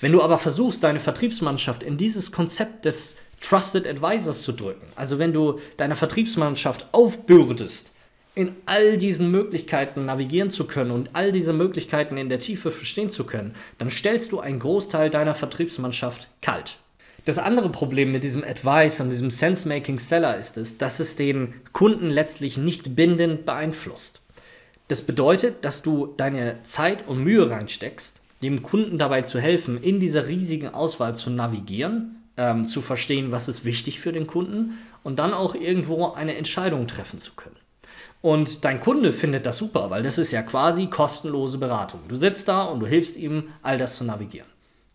Wenn 0.00 0.12
du 0.12 0.22
aber 0.22 0.38
versuchst, 0.38 0.84
deine 0.84 1.00
Vertriebsmannschaft 1.00 1.82
in 1.82 1.96
dieses 1.96 2.30
Konzept 2.30 2.84
des 2.84 3.16
Trusted 3.40 3.86
Advisors 3.86 4.42
zu 4.42 4.52
drücken. 4.52 4.86
Also 4.96 5.18
wenn 5.18 5.32
du 5.32 5.60
deiner 5.76 5.96
Vertriebsmannschaft 5.96 6.86
aufbürdest, 6.92 7.94
in 8.34 8.54
all 8.66 8.98
diesen 8.98 9.32
Möglichkeiten 9.32 10.04
navigieren 10.04 10.50
zu 10.50 10.66
können 10.66 10.92
und 10.92 11.10
all 11.12 11.32
diese 11.32 11.52
Möglichkeiten 11.52 12.16
in 12.16 12.28
der 12.28 12.38
Tiefe 12.38 12.70
verstehen 12.70 13.10
zu 13.10 13.24
können, 13.24 13.56
dann 13.78 13.90
stellst 13.90 14.30
du 14.30 14.38
einen 14.38 14.60
Großteil 14.60 15.10
deiner 15.10 15.34
Vertriebsmannschaft 15.34 16.28
kalt. 16.40 16.78
Das 17.28 17.36
andere 17.36 17.68
Problem 17.68 18.10
mit 18.10 18.24
diesem 18.24 18.42
Advice 18.42 19.02
und 19.02 19.10
diesem 19.10 19.28
Sense-Making 19.30 19.98
Seller 19.98 20.38
ist 20.38 20.56
es, 20.56 20.78
dass 20.78 20.98
es 20.98 21.14
den 21.14 21.52
Kunden 21.74 22.08
letztlich 22.08 22.56
nicht 22.56 22.96
bindend 22.96 23.44
beeinflusst. 23.44 24.22
Das 24.88 25.02
bedeutet, 25.02 25.62
dass 25.62 25.82
du 25.82 26.14
deine 26.16 26.62
Zeit 26.62 27.06
und 27.06 27.22
Mühe 27.22 27.50
reinsteckst, 27.50 28.22
dem 28.40 28.62
Kunden 28.62 28.96
dabei 28.96 29.20
zu 29.20 29.40
helfen, 29.40 29.76
in 29.82 30.00
dieser 30.00 30.26
riesigen 30.26 30.68
Auswahl 30.68 31.16
zu 31.16 31.28
navigieren 31.28 32.24
ähm, 32.38 32.64
zu 32.64 32.80
verstehen, 32.80 33.30
was 33.30 33.46
ist 33.46 33.66
wichtig 33.66 34.00
für 34.00 34.14
den 34.14 34.26
Kunden 34.26 34.78
und 35.02 35.18
dann 35.18 35.34
auch 35.34 35.54
irgendwo 35.54 36.12
eine 36.12 36.34
Entscheidung 36.34 36.86
treffen 36.86 37.18
zu 37.18 37.34
können. 37.34 37.56
Und 38.22 38.64
dein 38.64 38.80
Kunde 38.80 39.12
findet 39.12 39.44
das 39.44 39.58
super, 39.58 39.90
weil 39.90 40.02
das 40.02 40.16
ist 40.16 40.32
ja 40.32 40.40
quasi 40.40 40.86
kostenlose 40.86 41.58
Beratung. 41.58 42.00
Du 42.08 42.16
sitzt 42.16 42.48
da 42.48 42.62
und 42.62 42.80
du 42.80 42.86
hilfst 42.86 43.18
ihm, 43.18 43.50
all 43.60 43.76
das 43.76 43.96
zu 43.96 44.04
navigieren. 44.04 44.48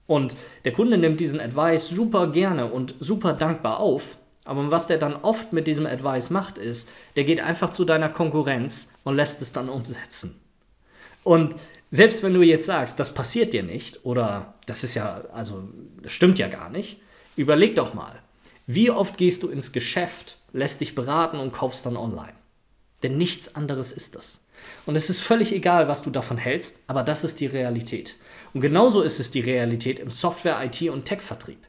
Und 0.07 0.35
der 0.65 0.73
Kunde 0.73 0.97
nimmt 0.97 1.19
diesen 1.19 1.39
Advice 1.39 1.89
super 1.89 2.27
gerne 2.27 2.65
und 2.65 2.95
super 2.99 3.33
dankbar 3.33 3.79
auf. 3.79 4.17
Aber 4.45 4.69
was 4.71 4.87
der 4.87 4.97
dann 4.97 5.15
oft 5.15 5.53
mit 5.53 5.67
diesem 5.67 5.85
Advice 5.85 6.29
macht, 6.29 6.57
ist, 6.57 6.89
der 7.15 7.23
geht 7.23 7.39
einfach 7.39 7.69
zu 7.69 7.85
deiner 7.85 8.09
Konkurrenz 8.09 8.89
und 9.03 9.15
lässt 9.15 9.41
es 9.41 9.53
dann 9.53 9.69
umsetzen. 9.69 10.39
Und 11.23 11.55
selbst 11.91 12.23
wenn 12.23 12.33
du 12.33 12.41
jetzt 12.41 12.65
sagst, 12.65 12.99
das 12.99 13.13
passiert 13.13 13.53
dir 13.53 13.63
nicht 13.63 14.03
oder 14.03 14.55
das 14.65 14.83
ist 14.83 14.95
ja, 14.95 15.21
also 15.31 15.63
das 16.01 16.11
stimmt 16.11 16.39
ja 16.39 16.49
gar 16.49 16.69
nicht, 16.69 16.99
Überleg 17.35 17.75
doch 17.75 17.93
mal, 17.93 18.21
wie 18.67 18.91
oft 18.91 19.17
gehst 19.17 19.43
du 19.43 19.49
ins 19.49 19.71
Geschäft, 19.71 20.37
lässt 20.51 20.81
dich 20.81 20.93
beraten 20.93 21.39
und 21.39 21.51
kaufst 21.51 21.85
dann 21.85 21.97
online? 21.97 22.35
Denn 23.01 23.17
nichts 23.17 23.55
anderes 23.55 23.91
ist 23.91 24.15
das. 24.15 24.45
Und 24.85 24.95
es 24.95 25.09
ist 25.09 25.21
völlig 25.21 25.53
egal, 25.53 25.87
was 25.87 26.01
du 26.01 26.09
davon 26.09 26.37
hältst, 26.37 26.77
aber 26.87 27.03
das 27.03 27.23
ist 27.23 27.39
die 27.39 27.47
Realität. 27.47 28.15
Und 28.53 28.61
genauso 28.61 29.01
ist 29.01 29.19
es 29.19 29.31
die 29.31 29.39
Realität 29.39 29.99
im 29.99 30.11
Software, 30.11 30.63
IT 30.63 30.81
und 30.89 31.05
Tech-Vertrieb. 31.05 31.59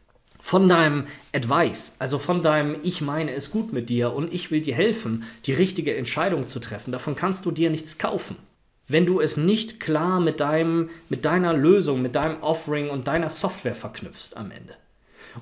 Von 0.41 0.69
deinem 0.69 1.07
Advice, 1.35 1.97
also 1.99 2.19
von 2.19 2.43
deinem 2.43 2.77
Ich 2.83 3.01
meine 3.01 3.33
es 3.33 3.51
gut 3.51 3.73
mit 3.73 3.89
dir 3.89 4.13
und 4.13 4.33
ich 4.33 4.51
will 4.51 4.61
dir 4.61 4.75
helfen, 4.75 5.25
die 5.47 5.55
richtige 5.55 5.97
Entscheidung 5.97 6.47
zu 6.47 6.61
treffen, 6.61 6.93
davon 6.93 7.17
kannst 7.17 7.47
du 7.47 7.51
dir 7.51 7.71
nichts 7.71 7.97
kaufen. 7.97 8.37
Wenn 8.87 9.07
du 9.07 9.21
es 9.21 9.39
nicht 9.39 9.81
klar 9.81 10.21
mit, 10.21 10.41
deinem, 10.41 10.91
mit 11.09 11.25
deiner 11.25 11.55
Lösung, 11.55 12.03
mit 12.03 12.15
deinem 12.15 12.43
Offering 12.43 12.91
und 12.91 13.09
deiner 13.09 13.31
Software 13.31 13.75
verknüpfst 13.75 14.37
am 14.37 14.51
Ende. 14.51 14.75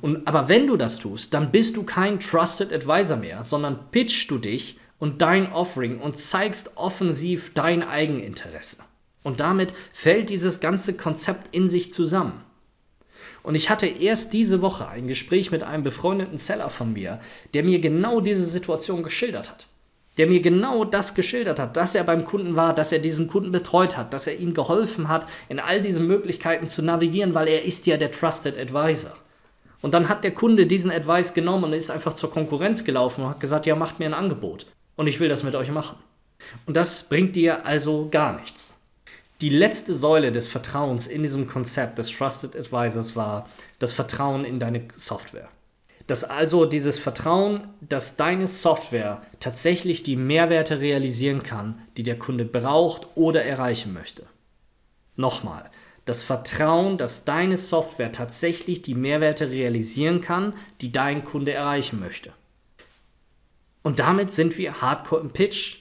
Und, 0.00 0.26
aber 0.26 0.48
wenn 0.48 0.68
du 0.68 0.76
das 0.76 0.98
tust, 1.00 1.34
dann 1.34 1.50
bist 1.50 1.76
du 1.76 1.82
kein 1.82 2.20
Trusted 2.20 2.72
Advisor 2.72 3.16
mehr, 3.16 3.42
sondern 3.42 3.90
pitchst 3.90 4.30
du 4.30 4.38
dich 4.38 4.78
und 5.02 5.20
dein 5.20 5.52
Offering 5.52 5.98
und 5.98 6.16
zeigst 6.16 6.76
offensiv 6.76 7.54
dein 7.54 7.82
Eigeninteresse. 7.82 8.76
Und 9.24 9.40
damit 9.40 9.74
fällt 9.92 10.30
dieses 10.30 10.60
ganze 10.60 10.94
Konzept 10.94 11.52
in 11.52 11.68
sich 11.68 11.92
zusammen. 11.92 12.44
Und 13.42 13.56
ich 13.56 13.68
hatte 13.68 13.88
erst 13.88 14.32
diese 14.32 14.62
Woche 14.62 14.86
ein 14.86 15.08
Gespräch 15.08 15.50
mit 15.50 15.64
einem 15.64 15.82
befreundeten 15.82 16.38
Seller 16.38 16.70
von 16.70 16.92
mir, 16.92 17.18
der 17.52 17.64
mir 17.64 17.80
genau 17.80 18.20
diese 18.20 18.46
Situation 18.46 19.02
geschildert 19.02 19.50
hat. 19.50 19.66
Der 20.18 20.28
mir 20.28 20.40
genau 20.40 20.84
das 20.84 21.16
geschildert 21.16 21.58
hat, 21.58 21.76
dass 21.76 21.96
er 21.96 22.04
beim 22.04 22.24
Kunden 22.24 22.54
war, 22.54 22.72
dass 22.72 22.92
er 22.92 23.00
diesen 23.00 23.26
Kunden 23.26 23.50
betreut 23.50 23.96
hat, 23.96 24.14
dass 24.14 24.28
er 24.28 24.38
ihm 24.38 24.54
geholfen 24.54 25.08
hat, 25.08 25.26
in 25.48 25.58
all 25.58 25.80
diese 25.80 25.98
Möglichkeiten 25.98 26.68
zu 26.68 26.80
navigieren, 26.80 27.34
weil 27.34 27.48
er 27.48 27.64
ist 27.64 27.88
ja 27.88 27.96
der 27.96 28.12
Trusted 28.12 28.56
Advisor. 28.56 29.14
Und 29.80 29.94
dann 29.94 30.08
hat 30.08 30.22
der 30.22 30.32
Kunde 30.32 30.66
diesen 30.66 30.92
Advice 30.92 31.34
genommen 31.34 31.64
und 31.64 31.72
ist 31.72 31.90
einfach 31.90 32.12
zur 32.12 32.30
Konkurrenz 32.30 32.84
gelaufen 32.84 33.24
und 33.24 33.30
hat 33.30 33.40
gesagt, 33.40 33.66
ja, 33.66 33.74
macht 33.74 33.98
mir 33.98 34.06
ein 34.06 34.14
Angebot 34.14 34.66
und 34.96 35.06
ich 35.06 35.20
will 35.20 35.28
das 35.28 35.42
mit 35.42 35.54
euch 35.54 35.70
machen. 35.70 35.96
Und 36.66 36.76
das 36.76 37.04
bringt 37.04 37.36
dir 37.36 37.66
also 37.66 38.08
gar 38.10 38.38
nichts. 38.38 38.74
Die 39.40 39.48
letzte 39.48 39.94
Säule 39.94 40.30
des 40.30 40.48
Vertrauens 40.48 41.06
in 41.06 41.22
diesem 41.22 41.48
Konzept 41.48 41.98
des 41.98 42.10
Trusted 42.10 42.54
Advisors 42.54 43.16
war 43.16 43.48
das 43.80 43.92
Vertrauen 43.92 44.44
in 44.44 44.60
deine 44.60 44.86
Software. 44.96 45.48
Dass 46.06 46.22
also 46.22 46.64
dieses 46.64 46.98
Vertrauen, 46.98 47.68
dass 47.80 48.16
deine 48.16 48.46
Software 48.46 49.22
tatsächlich 49.40 50.02
die 50.02 50.16
Mehrwerte 50.16 50.80
realisieren 50.80 51.42
kann, 51.42 51.80
die 51.96 52.02
der 52.02 52.18
Kunde 52.18 52.44
braucht 52.44 53.08
oder 53.16 53.44
erreichen 53.44 53.92
möchte. 53.92 54.26
Nochmal, 55.16 55.70
das 56.04 56.22
Vertrauen, 56.22 56.96
dass 56.96 57.24
deine 57.24 57.56
Software 57.56 58.12
tatsächlich 58.12 58.82
die 58.82 58.94
Mehrwerte 58.94 59.50
realisieren 59.50 60.20
kann, 60.20 60.54
die 60.80 60.92
dein 60.92 61.24
Kunde 61.24 61.52
erreichen 61.52 62.00
möchte. 62.00 62.32
Und 63.82 63.98
damit 63.98 64.30
sind 64.30 64.58
wir 64.58 64.80
hardcore 64.80 65.20
im 65.20 65.30
Pitch. 65.30 65.78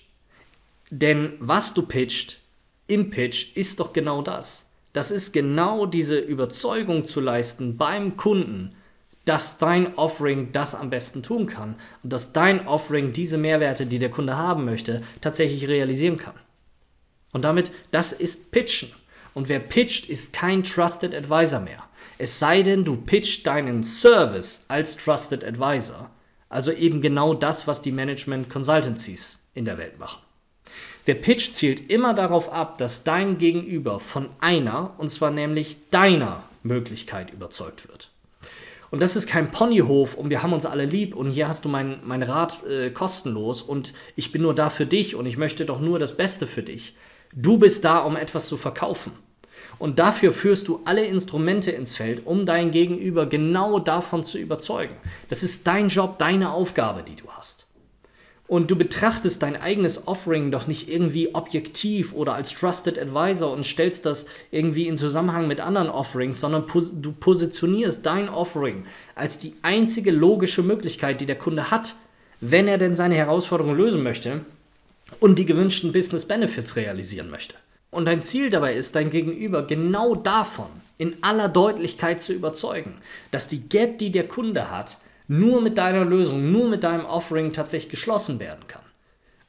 Denn 0.89 1.33
was 1.39 1.73
du 1.73 1.83
pitcht 1.83 2.39
im 2.87 3.09
Pitch 3.09 3.55
ist 3.55 3.79
doch 3.79 3.93
genau 3.93 4.21
das. 4.21 4.69
Das 4.91 5.11
ist 5.11 5.31
genau 5.31 5.85
diese 5.85 6.19
Überzeugung 6.19 7.05
zu 7.05 7.21
leisten 7.21 7.77
beim 7.77 8.17
Kunden, 8.17 8.75
dass 9.23 9.57
dein 9.57 9.95
Offering 9.95 10.51
das 10.51 10.75
am 10.75 10.89
besten 10.89 11.23
tun 11.23 11.47
kann 11.47 11.75
und 12.03 12.11
dass 12.11 12.33
dein 12.33 12.67
Offering 12.67 13.13
diese 13.13 13.37
Mehrwerte, 13.37 13.85
die 13.85 13.99
der 13.99 14.11
Kunde 14.11 14.37
haben 14.37 14.65
möchte, 14.65 15.03
tatsächlich 15.21 15.69
realisieren 15.69 16.17
kann. 16.17 16.33
Und 17.31 17.43
damit, 17.43 17.71
das 17.91 18.11
ist 18.11 18.51
Pitchen. 18.51 18.89
Und 19.33 19.47
wer 19.47 19.59
pitcht, 19.59 20.09
ist 20.09 20.33
kein 20.33 20.65
Trusted 20.65 21.15
Advisor 21.15 21.61
mehr. 21.61 21.83
Es 22.17 22.37
sei 22.37 22.61
denn, 22.61 22.83
du 22.83 22.97
pitcht 22.97 23.47
deinen 23.47 23.85
Service 23.85 24.65
als 24.67 24.97
Trusted 24.97 25.45
Advisor. 25.45 26.10
Also 26.51 26.73
eben 26.73 26.99
genau 26.99 27.33
das, 27.33 27.65
was 27.65 27.81
die 27.81 27.93
Management 27.93 28.49
Consultancies 28.49 29.39
in 29.53 29.63
der 29.63 29.77
Welt 29.77 29.99
machen. 29.99 30.21
Der 31.07 31.15
Pitch 31.15 31.53
zielt 31.53 31.89
immer 31.89 32.13
darauf 32.13 32.51
ab, 32.51 32.77
dass 32.77 33.05
dein 33.05 33.37
Gegenüber 33.37 34.01
von 34.01 34.27
einer, 34.41 34.93
und 34.97 35.09
zwar 35.09 35.31
nämlich 35.31 35.77
deiner 35.91 36.43
Möglichkeit 36.61 37.31
überzeugt 37.31 37.87
wird. 37.87 38.11
Und 38.91 39.01
das 39.01 39.15
ist 39.15 39.27
kein 39.27 39.51
Ponyhof 39.51 40.15
und 40.15 40.29
wir 40.29 40.43
haben 40.43 40.51
uns 40.51 40.65
alle 40.65 40.83
lieb 40.83 41.15
und 41.15 41.31
hier 41.31 41.47
hast 41.47 41.63
du 41.63 41.69
mein, 41.69 42.01
mein 42.03 42.21
Rat 42.21 42.65
äh, 42.65 42.91
kostenlos 42.91 43.61
und 43.61 43.93
ich 44.17 44.33
bin 44.33 44.41
nur 44.41 44.53
da 44.53 44.69
für 44.69 44.85
dich 44.85 45.15
und 45.15 45.25
ich 45.25 45.37
möchte 45.37 45.65
doch 45.65 45.79
nur 45.79 45.99
das 45.99 46.17
Beste 46.17 46.47
für 46.47 46.63
dich. 46.63 46.95
Du 47.33 47.57
bist 47.57 47.85
da, 47.85 47.99
um 47.99 48.17
etwas 48.17 48.47
zu 48.47 48.57
verkaufen. 48.57 49.13
Und 49.79 49.99
dafür 49.99 50.31
führst 50.31 50.67
du 50.67 50.81
alle 50.85 51.05
Instrumente 51.05 51.71
ins 51.71 51.95
Feld, 51.95 52.25
um 52.25 52.45
dein 52.45 52.71
Gegenüber 52.71 53.25
genau 53.25 53.79
davon 53.79 54.23
zu 54.23 54.37
überzeugen. 54.37 54.95
Das 55.29 55.43
ist 55.43 55.65
dein 55.67 55.89
Job, 55.89 56.17
deine 56.19 56.51
Aufgabe, 56.51 57.03
die 57.03 57.15
du 57.15 57.25
hast. 57.29 57.67
Und 58.51 58.69
du 58.69 58.75
betrachtest 58.75 59.41
dein 59.43 59.55
eigenes 59.55 60.07
Offering 60.07 60.51
doch 60.51 60.67
nicht 60.67 60.89
irgendwie 60.89 61.33
objektiv 61.33 62.13
oder 62.13 62.33
als 62.33 62.51
Trusted 62.51 62.99
Advisor 62.99 63.53
und 63.53 63.65
stellst 63.65 64.05
das 64.05 64.25
irgendwie 64.51 64.87
in 64.87 64.97
Zusammenhang 64.97 65.47
mit 65.47 65.61
anderen 65.61 65.89
Offerings, 65.89 66.41
sondern 66.41 66.65
pos 66.65 66.91
du 66.93 67.13
positionierst 67.13 68.05
dein 68.05 68.27
Offering 68.27 68.83
als 69.15 69.37
die 69.37 69.53
einzige 69.61 70.11
logische 70.11 70.63
Möglichkeit, 70.63 71.21
die 71.21 71.25
der 71.25 71.37
Kunde 71.37 71.71
hat, 71.71 71.95
wenn 72.41 72.67
er 72.67 72.77
denn 72.77 72.97
seine 72.97 73.15
Herausforderung 73.15 73.73
lösen 73.73 74.03
möchte 74.03 74.41
und 75.21 75.39
die 75.39 75.45
gewünschten 75.45 75.93
Business 75.93 76.25
Benefits 76.25 76.75
realisieren 76.75 77.29
möchte. 77.29 77.55
Und 77.91 78.05
dein 78.05 78.21
Ziel 78.21 78.49
dabei 78.49 78.73
ist, 78.73 78.95
dein 78.95 79.09
Gegenüber 79.09 79.67
genau 79.67 80.15
davon 80.15 80.69
in 80.97 81.17
aller 81.21 81.49
Deutlichkeit 81.49 82.21
zu 82.21 82.33
überzeugen, 82.33 82.95
dass 83.31 83.47
die 83.47 83.67
Gap, 83.67 83.97
die 83.97 84.11
der 84.11 84.27
Kunde 84.27 84.71
hat, 84.71 84.97
nur 85.27 85.61
mit 85.61 85.77
deiner 85.77 86.05
Lösung, 86.05 86.51
nur 86.51 86.69
mit 86.69 86.83
deinem 86.83 87.05
Offering 87.05 87.53
tatsächlich 87.53 87.91
geschlossen 87.91 88.39
werden 88.39 88.67
kann. 88.67 88.81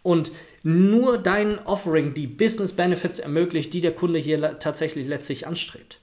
Und 0.03 0.33
nur 0.65 1.19
dein 1.19 1.65
Offering 1.65 2.15
die 2.15 2.27
Business 2.27 2.73
Benefits 2.73 3.21
ermöglicht, 3.21 3.73
die 3.73 3.81
der 3.81 3.95
Kunde 3.95 4.19
hier 4.19 4.59
tatsächlich 4.59 5.07
letztlich 5.07 5.47
anstrebt. 5.47 6.01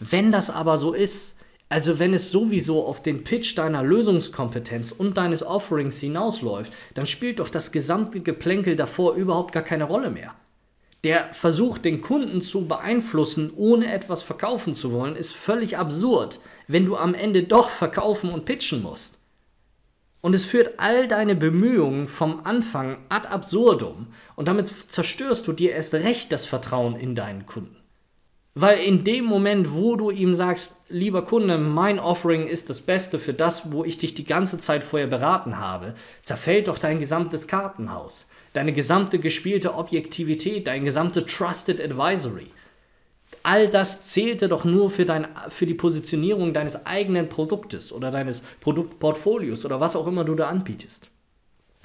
Wenn 0.00 0.32
das 0.32 0.50
aber 0.50 0.78
so 0.78 0.92
ist, 0.92 1.36
also 1.68 2.00
wenn 2.00 2.14
es 2.14 2.32
sowieso 2.32 2.84
auf 2.84 3.00
den 3.00 3.22
Pitch 3.22 3.56
deiner 3.56 3.84
Lösungskompetenz 3.84 4.90
und 4.90 5.16
deines 5.16 5.44
Offerings 5.44 6.00
hinausläuft, 6.00 6.72
dann 6.94 7.06
spielt 7.06 7.38
doch 7.38 7.48
das 7.48 7.70
gesamte 7.70 8.20
Geplänkel 8.20 8.74
davor 8.74 9.14
überhaupt 9.14 9.52
gar 9.52 9.62
keine 9.62 9.84
Rolle 9.84 10.10
mehr. 10.10 10.34
Der 11.02 11.32
Versuch, 11.32 11.78
den 11.78 12.02
Kunden 12.02 12.42
zu 12.42 12.66
beeinflussen, 12.66 13.52
ohne 13.56 13.90
etwas 13.90 14.22
verkaufen 14.22 14.74
zu 14.74 14.92
wollen, 14.92 15.16
ist 15.16 15.34
völlig 15.34 15.78
absurd, 15.78 16.40
wenn 16.68 16.84
du 16.84 16.96
am 16.96 17.14
Ende 17.14 17.44
doch 17.44 17.70
verkaufen 17.70 18.30
und 18.30 18.44
pitchen 18.44 18.82
musst. 18.82 19.18
Und 20.20 20.34
es 20.34 20.44
führt 20.44 20.78
all 20.78 21.08
deine 21.08 21.34
Bemühungen 21.34 22.06
vom 22.06 22.40
Anfang 22.44 22.98
ad 23.08 23.28
absurdum 23.28 24.08
und 24.36 24.48
damit 24.48 24.68
zerstörst 24.68 25.48
du 25.48 25.54
dir 25.54 25.72
erst 25.72 25.94
recht 25.94 26.30
das 26.30 26.44
Vertrauen 26.44 26.96
in 26.96 27.14
deinen 27.14 27.46
Kunden. 27.46 27.76
Weil 28.54 28.80
in 28.80 29.04
dem 29.04 29.24
Moment, 29.24 29.72
wo 29.72 29.96
du 29.96 30.10
ihm 30.10 30.34
sagst, 30.34 30.74
lieber 30.90 31.24
Kunde, 31.24 31.56
mein 31.56 31.98
Offering 31.98 32.46
ist 32.46 32.68
das 32.68 32.82
Beste 32.82 33.18
für 33.18 33.32
das, 33.32 33.72
wo 33.72 33.84
ich 33.84 33.96
dich 33.96 34.12
die 34.12 34.24
ganze 34.24 34.58
Zeit 34.58 34.84
vorher 34.84 35.06
beraten 35.06 35.56
habe, 35.58 35.94
zerfällt 36.22 36.68
doch 36.68 36.78
dein 36.78 36.98
gesamtes 36.98 37.46
Kartenhaus 37.46 38.28
deine 38.52 38.72
gesamte 38.72 39.18
gespielte 39.18 39.74
Objektivität, 39.74 40.66
dein 40.66 40.84
gesamte 40.84 41.26
Trusted 41.26 41.80
Advisory. 41.80 42.48
All 43.42 43.68
das 43.68 44.02
zählte 44.02 44.48
doch 44.48 44.64
nur 44.64 44.90
für, 44.90 45.04
dein, 45.04 45.28
für 45.48 45.66
die 45.66 45.74
Positionierung 45.74 46.52
deines 46.52 46.84
eigenen 46.84 47.28
Produktes 47.28 47.92
oder 47.92 48.10
deines 48.10 48.42
Produktportfolios 48.60 49.64
oder 49.64 49.80
was 49.80 49.96
auch 49.96 50.06
immer 50.06 50.24
du 50.24 50.34
da 50.34 50.48
anbietest. 50.48 51.08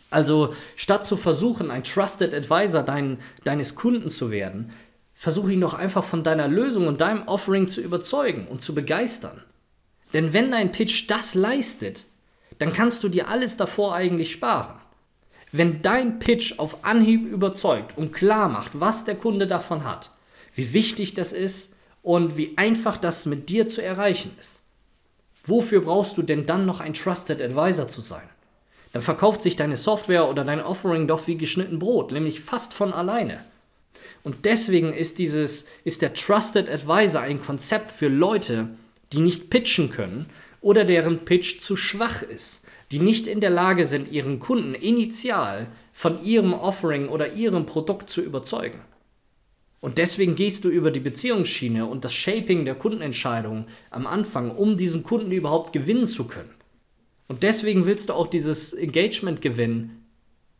Also 0.09 0.53
statt 0.75 1.05
zu 1.05 1.17
versuchen, 1.17 1.71
ein 1.71 1.83
Trusted 1.83 2.33
Advisor 2.33 2.83
dein, 2.83 3.19
deines 3.43 3.75
Kunden 3.75 4.09
zu 4.09 4.31
werden, 4.31 4.71
versuche 5.13 5.53
ihn 5.53 5.61
doch 5.61 5.73
einfach 5.73 6.03
von 6.03 6.23
deiner 6.23 6.47
Lösung 6.47 6.87
und 6.87 7.01
deinem 7.01 7.27
Offering 7.27 7.67
zu 7.67 7.81
überzeugen 7.81 8.47
und 8.47 8.61
zu 8.61 8.75
begeistern. 8.75 9.41
Denn 10.13 10.33
wenn 10.33 10.51
dein 10.51 10.71
Pitch 10.71 11.09
das 11.09 11.35
leistet, 11.35 12.05
dann 12.59 12.73
kannst 12.73 13.03
du 13.03 13.09
dir 13.09 13.27
alles 13.27 13.57
davor 13.57 13.95
eigentlich 13.95 14.31
sparen. 14.31 14.75
Wenn 15.57 15.81
dein 15.81 16.19
Pitch 16.19 16.59
auf 16.59 16.83
Anhieb 16.83 17.25
überzeugt 17.25 17.97
und 17.97 18.11
klar 18.11 18.49
macht, 18.49 18.77
was 18.77 19.05
der 19.05 19.15
Kunde 19.15 19.47
davon 19.47 19.85
hat, 19.85 20.11
wie 20.53 20.73
wichtig 20.73 21.13
das 21.13 21.31
ist 21.31 21.75
und 22.03 22.35
wie 22.35 22.57
einfach 22.57 22.97
das 22.97 23.25
mit 23.25 23.47
dir 23.47 23.65
zu 23.65 23.81
erreichen 23.81 24.35
ist, 24.37 24.63
wofür 25.45 25.79
brauchst 25.79 26.17
du 26.17 26.23
denn 26.23 26.45
dann 26.45 26.65
noch 26.65 26.81
ein 26.81 26.93
Trusted 26.93 27.41
Advisor 27.41 27.87
zu 27.87 28.01
sein? 28.01 28.27
Dann 28.91 29.01
verkauft 29.01 29.43
sich 29.43 29.55
deine 29.55 29.77
Software 29.77 30.27
oder 30.27 30.43
dein 30.43 30.59
Offering 30.59 31.07
doch 31.07 31.25
wie 31.25 31.37
geschnitten 31.37 31.79
Brot, 31.79 32.11
nämlich 32.11 32.41
fast 32.41 32.73
von 32.73 32.91
alleine. 32.91 33.41
Und 34.23 34.43
deswegen 34.43 34.91
ist, 34.91 35.19
dieses, 35.19 35.63
ist 35.85 36.01
der 36.01 36.13
Trusted 36.13 36.69
Advisor 36.69 37.21
ein 37.21 37.41
Konzept 37.41 37.91
für 37.91 38.09
Leute, 38.09 38.67
die 39.13 39.19
nicht 39.19 39.49
pitchen 39.49 39.89
können 39.89 40.25
oder 40.59 40.83
deren 40.83 41.19
Pitch 41.19 41.61
zu 41.61 41.77
schwach 41.77 42.23
ist 42.23 42.64
die 42.95 43.01
nicht 43.01 43.27
in 43.27 43.41
der 43.41 43.49
Lage 43.49 43.83
sind, 43.83 44.09
ihren 44.09 44.39
Kunden 44.39 44.73
initial 44.73 45.67
von 45.91 46.23
ihrem 46.23 46.53
Offering 46.53 47.09
oder 47.09 47.33
ihrem 47.33 47.65
Produkt 47.65 48.09
zu 48.09 48.21
überzeugen. 48.21 48.79
Und 49.81 49.97
deswegen 49.97 50.35
gehst 50.35 50.63
du 50.63 50.69
über 50.69 50.91
die 50.91 51.01
Beziehungsschiene 51.01 51.85
und 51.87 52.05
das 52.05 52.13
Shaping 52.13 52.63
der 52.63 52.75
Kundenentscheidung 52.75 53.65
am 53.91 54.07
Anfang, 54.07 54.49
um 54.49 54.77
diesen 54.77 55.03
Kunden 55.03 55.33
überhaupt 55.33 55.73
gewinnen 55.73 56.07
zu 56.07 56.23
können. 56.23 56.51
Und 57.27 57.43
deswegen 57.43 57.85
willst 57.85 58.07
du 58.07 58.13
auch 58.13 58.27
dieses 58.27 58.71
Engagement 58.71 59.41
gewinnen, 59.41 60.05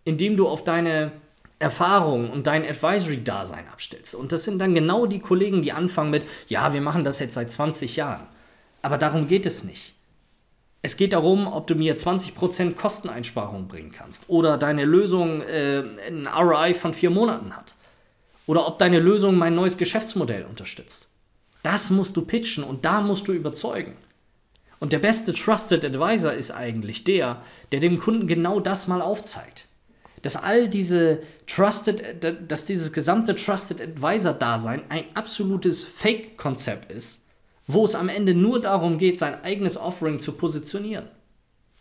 indem 0.03 0.35
du 0.35 0.49
auf 0.49 0.65
deine 0.65 1.13
Erfahrung 1.59 2.29
und 2.31 2.47
dein 2.47 2.65
Advisory-Dasein 2.65 3.69
abstellst. 3.69 4.13
Und 4.13 4.33
das 4.33 4.43
sind 4.43 4.59
dann 4.59 4.73
genau 4.73 5.05
die 5.05 5.19
Kollegen, 5.19 5.61
die 5.61 5.71
anfangen 5.71 6.11
mit, 6.11 6.27
ja, 6.49 6.73
wir 6.73 6.81
machen 6.81 7.05
das 7.05 7.19
jetzt 7.19 7.35
seit 7.35 7.49
20 7.49 7.95
Jahren. 7.95 8.27
Aber 8.81 8.97
darum 8.97 9.29
geht 9.29 9.45
es 9.45 9.63
nicht. 9.63 9.94
Es 10.85 10.97
geht 10.97 11.13
darum, 11.13 11.47
ob 11.47 11.65
du 11.65 11.73
mir 11.73 11.97
20% 11.97 12.75
Kosteneinsparung 12.75 13.67
bringen 13.67 13.91
kannst 13.91 14.29
oder 14.29 14.55
deine 14.55 14.85
Lösung 14.85 15.41
äh, 15.41 15.79
ein 16.07 16.27
ROI 16.27 16.75
von 16.75 16.93
vier 16.93 17.09
Monaten 17.09 17.57
hat 17.57 17.75
oder 18.45 18.67
ob 18.67 18.77
deine 18.77 18.99
Lösung 18.99 19.35
mein 19.35 19.55
neues 19.55 19.79
Geschäftsmodell 19.79 20.45
unterstützt. 20.45 21.07
Das 21.63 21.89
musst 21.89 22.15
du 22.15 22.21
pitchen 22.21 22.63
und 22.63 22.85
da 22.85 23.01
musst 23.01 23.27
du 23.27 23.31
überzeugen. 23.31 23.93
Und 24.79 24.93
der 24.93 24.99
beste 24.99 25.33
Trusted 25.33 25.83
Advisor 25.83 26.33
ist 26.33 26.51
eigentlich 26.51 27.03
der, 27.03 27.41
der 27.71 27.79
dem 27.79 27.97
Kunden 27.97 28.27
genau 28.27 28.59
das 28.59 28.87
mal 28.87 29.01
aufzeigt. 29.01 29.65
Dass 30.21 30.35
all 30.35 30.69
diese 30.69 31.23
Trusted, 31.47 32.47
dass 32.47 32.65
dieses 32.65 32.93
gesamte 32.93 33.33
Trusted 33.33 33.81
Advisor-Dasein 33.81 34.83
ein 34.89 35.05
absolutes 35.15 35.83
Fake-Konzept 35.83 36.91
ist 36.91 37.24
wo 37.67 37.83
es 37.85 37.95
am 37.95 38.09
Ende 38.09 38.33
nur 38.33 38.61
darum 38.61 38.97
geht, 38.97 39.17
sein 39.17 39.43
eigenes 39.43 39.77
Offering 39.77 40.19
zu 40.19 40.33
positionieren. 40.33 41.05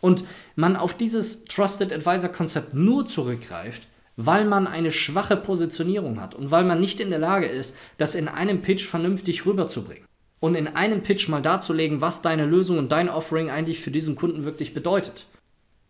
Und 0.01 0.23
man 0.55 0.75
auf 0.75 0.93
dieses 0.93 1.45
Trusted 1.45 1.91
Advisor 1.91 2.29
Konzept 2.29 2.73
nur 2.73 3.05
zurückgreift, 3.05 3.87
weil 4.17 4.45
man 4.45 4.67
eine 4.67 4.91
schwache 4.91 5.35
Positionierung 5.37 6.21
hat 6.21 6.35
und 6.35 6.51
weil 6.51 6.63
man 6.63 6.79
nicht 6.79 6.99
in 6.99 7.09
der 7.09 7.19
Lage 7.19 7.47
ist, 7.47 7.75
das 7.97 8.15
in 8.15 8.27
einem 8.27 8.61
Pitch 8.61 8.85
vernünftig 8.85 9.45
rüberzubringen. 9.45 10.05
Und 10.39 10.55
in 10.55 10.67
einem 10.67 11.01
Pitch 11.01 11.27
mal 11.27 11.41
darzulegen, 11.41 12.01
was 12.01 12.21
deine 12.21 12.45
Lösung 12.45 12.77
und 12.77 12.91
dein 12.91 13.09
Offering 13.09 13.49
eigentlich 13.49 13.79
für 13.79 13.91
diesen 13.91 14.15
Kunden 14.15 14.45
wirklich 14.45 14.73
bedeutet. 14.73 15.25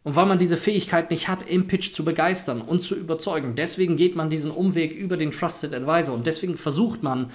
Und 0.03 0.15
weil 0.15 0.27
man 0.27 0.39
diese 0.39 0.55
Fähigkeit 0.55 1.09
nicht 1.09 1.27
hat, 1.27 1.49
im 1.49 1.67
Pitch 1.67 1.91
zu 1.91 2.05
begeistern 2.05 2.61
und 2.61 2.81
zu 2.81 2.95
überzeugen, 2.95 3.55
deswegen 3.55 3.97
geht 3.97 4.15
man 4.15 4.29
diesen 4.29 4.51
Umweg 4.51 4.93
über 4.93 5.17
den 5.17 5.31
Trusted 5.31 5.73
Advisor 5.73 6.15
und 6.15 6.27
deswegen 6.27 6.57
versucht 6.57 7.01
man, 7.01 7.31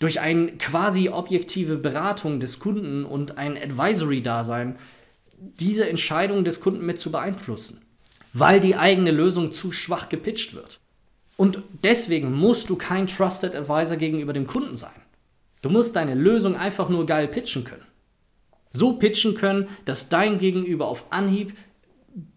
durch 0.00 0.18
eine 0.18 0.52
quasi 0.56 1.10
objektive 1.10 1.76
Beratung 1.76 2.40
des 2.40 2.58
Kunden 2.58 3.04
und 3.04 3.38
ein 3.38 3.56
Advisory-Dasein 3.56 4.76
diese 5.38 5.88
Entscheidung 5.88 6.42
des 6.44 6.60
Kunden 6.60 6.84
mit 6.84 6.98
zu 6.98 7.12
beeinflussen, 7.12 7.82
weil 8.32 8.60
die 8.60 8.76
eigene 8.76 9.10
Lösung 9.10 9.52
zu 9.52 9.72
schwach 9.72 10.08
gepitcht 10.08 10.54
wird. 10.54 10.80
Und 11.36 11.62
deswegen 11.84 12.32
musst 12.34 12.68
du 12.68 12.76
kein 12.76 13.06
Trusted 13.06 13.54
Advisor 13.54 13.96
gegenüber 13.96 14.32
dem 14.32 14.46
Kunden 14.46 14.74
sein. 14.74 14.90
Du 15.62 15.70
musst 15.70 15.96
deine 15.96 16.14
Lösung 16.14 16.56
einfach 16.56 16.88
nur 16.88 17.06
geil 17.06 17.28
pitchen 17.28 17.64
können. 17.64 17.86
So 18.72 18.94
pitchen 18.94 19.34
können, 19.34 19.68
dass 19.84 20.08
dein 20.08 20.38
Gegenüber 20.38 20.88
auf 20.88 21.12
Anhieb 21.12 21.56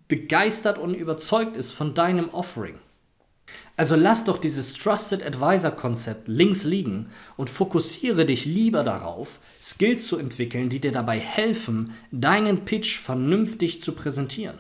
begeistert 0.08 0.78
und 0.78 0.94
überzeugt 0.94 1.56
ist 1.56 1.72
von 1.72 1.94
deinem 1.94 2.30
Offering. 2.30 2.76
Also 3.76 3.96
lass 3.96 4.24
doch 4.24 4.38
dieses 4.38 4.74
Trusted 4.74 5.26
Advisor 5.26 5.72
Konzept 5.72 6.28
links 6.28 6.64
liegen 6.64 7.08
und 7.38 7.50
fokussiere 7.50 8.26
dich 8.26 8.46
lieber 8.46 8.84
darauf, 8.84 9.40
Skills 9.62 10.06
zu 10.06 10.18
entwickeln, 10.18 10.70
die 10.70 10.80
dir 10.80 10.92
dabei 10.92 11.20
helfen, 11.20 11.94
deinen 12.12 12.66
Pitch 12.66 13.00
vernünftig 13.00 13.82
zu 13.82 13.94
präsentieren. 13.94 14.60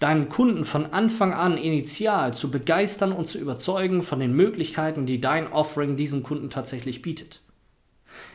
Deinen 0.00 0.30
Kunden 0.30 0.64
von 0.64 0.86
Anfang 0.86 1.34
an 1.34 1.58
initial 1.58 2.32
zu 2.32 2.50
begeistern 2.50 3.12
und 3.12 3.26
zu 3.26 3.38
überzeugen 3.38 4.02
von 4.02 4.18
den 4.18 4.32
Möglichkeiten, 4.32 5.04
die 5.04 5.20
dein 5.20 5.52
Offering 5.52 5.96
diesem 5.96 6.22
Kunden 6.22 6.48
tatsächlich 6.48 7.02
bietet. 7.02 7.40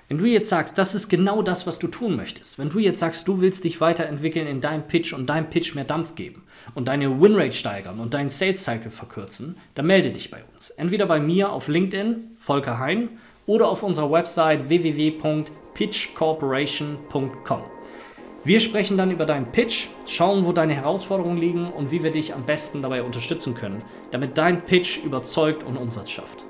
Wenn 0.07 0.19
du 0.19 0.25
jetzt 0.25 0.49
sagst, 0.49 0.77
das 0.77 0.93
ist 0.93 1.09
genau 1.09 1.41
das, 1.41 1.65
was 1.65 1.79
du 1.79 1.87
tun 1.87 2.15
möchtest, 2.15 2.59
wenn 2.59 2.69
du 2.69 2.77
jetzt 2.79 2.99
sagst, 2.99 3.27
du 3.27 3.41
willst 3.41 3.63
dich 3.63 3.81
weiterentwickeln 3.81 4.45
in 4.45 4.61
deinem 4.61 4.83
Pitch 4.83 5.13
und 5.13 5.25
deinem 5.27 5.49
Pitch 5.49 5.73
mehr 5.73 5.83
Dampf 5.83 6.13
geben 6.13 6.43
und 6.75 6.87
deine 6.87 7.19
Winrate 7.19 7.53
steigern 7.53 7.99
und 7.99 8.13
deinen 8.13 8.29
Sales 8.29 8.63
Cycle 8.63 8.91
verkürzen, 8.91 9.57
dann 9.73 9.87
melde 9.87 10.11
dich 10.11 10.29
bei 10.29 10.43
uns. 10.53 10.69
Entweder 10.69 11.07
bei 11.07 11.19
mir 11.19 11.51
auf 11.51 11.67
LinkedIn, 11.67 12.35
Volker 12.39 12.77
Hein, 12.77 13.09
oder 13.47 13.67
auf 13.67 13.81
unserer 13.83 14.11
Website 14.11 14.69
www.pitchcorporation.com. 14.69 17.61
Wir 18.43 18.59
sprechen 18.59 18.95
dann 18.95 19.09
über 19.09 19.25
deinen 19.25 19.51
Pitch, 19.51 19.87
schauen, 20.05 20.45
wo 20.45 20.51
deine 20.51 20.75
Herausforderungen 20.75 21.39
liegen 21.39 21.67
und 21.67 21.89
wie 21.89 22.03
wir 22.03 22.11
dich 22.11 22.35
am 22.35 22.45
besten 22.45 22.83
dabei 22.83 23.01
unterstützen 23.01 23.55
können, 23.55 23.81
damit 24.11 24.37
dein 24.37 24.65
Pitch 24.65 25.03
überzeugt 25.03 25.63
und 25.63 25.77
Umsatz 25.77 26.11
schafft. 26.11 26.45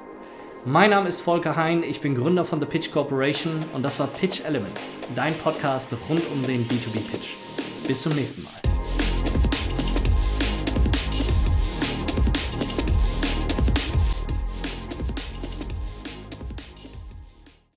Mein 0.68 0.90
Name 0.90 1.08
ist 1.08 1.22
Volker 1.22 1.56
Hein, 1.56 1.84
ich 1.84 2.02
bin 2.02 2.16
Gründer 2.16 2.44
von 2.44 2.60
The 2.60 2.66
Pitch 2.66 2.92
Corporation 2.92 3.66
und 3.74 3.84
das 3.84 4.00
war 4.00 4.08
Pitch 4.08 4.42
Elements, 4.44 4.96
dein 5.14 5.38
Podcast 5.38 5.96
rund 6.10 6.24
um 6.32 6.42
den 6.42 6.68
B2B-Pitch. 6.68 7.36
Bis 7.88 8.02
zum 8.02 8.16
nächsten 8.16 8.42
Mal. 8.42 8.85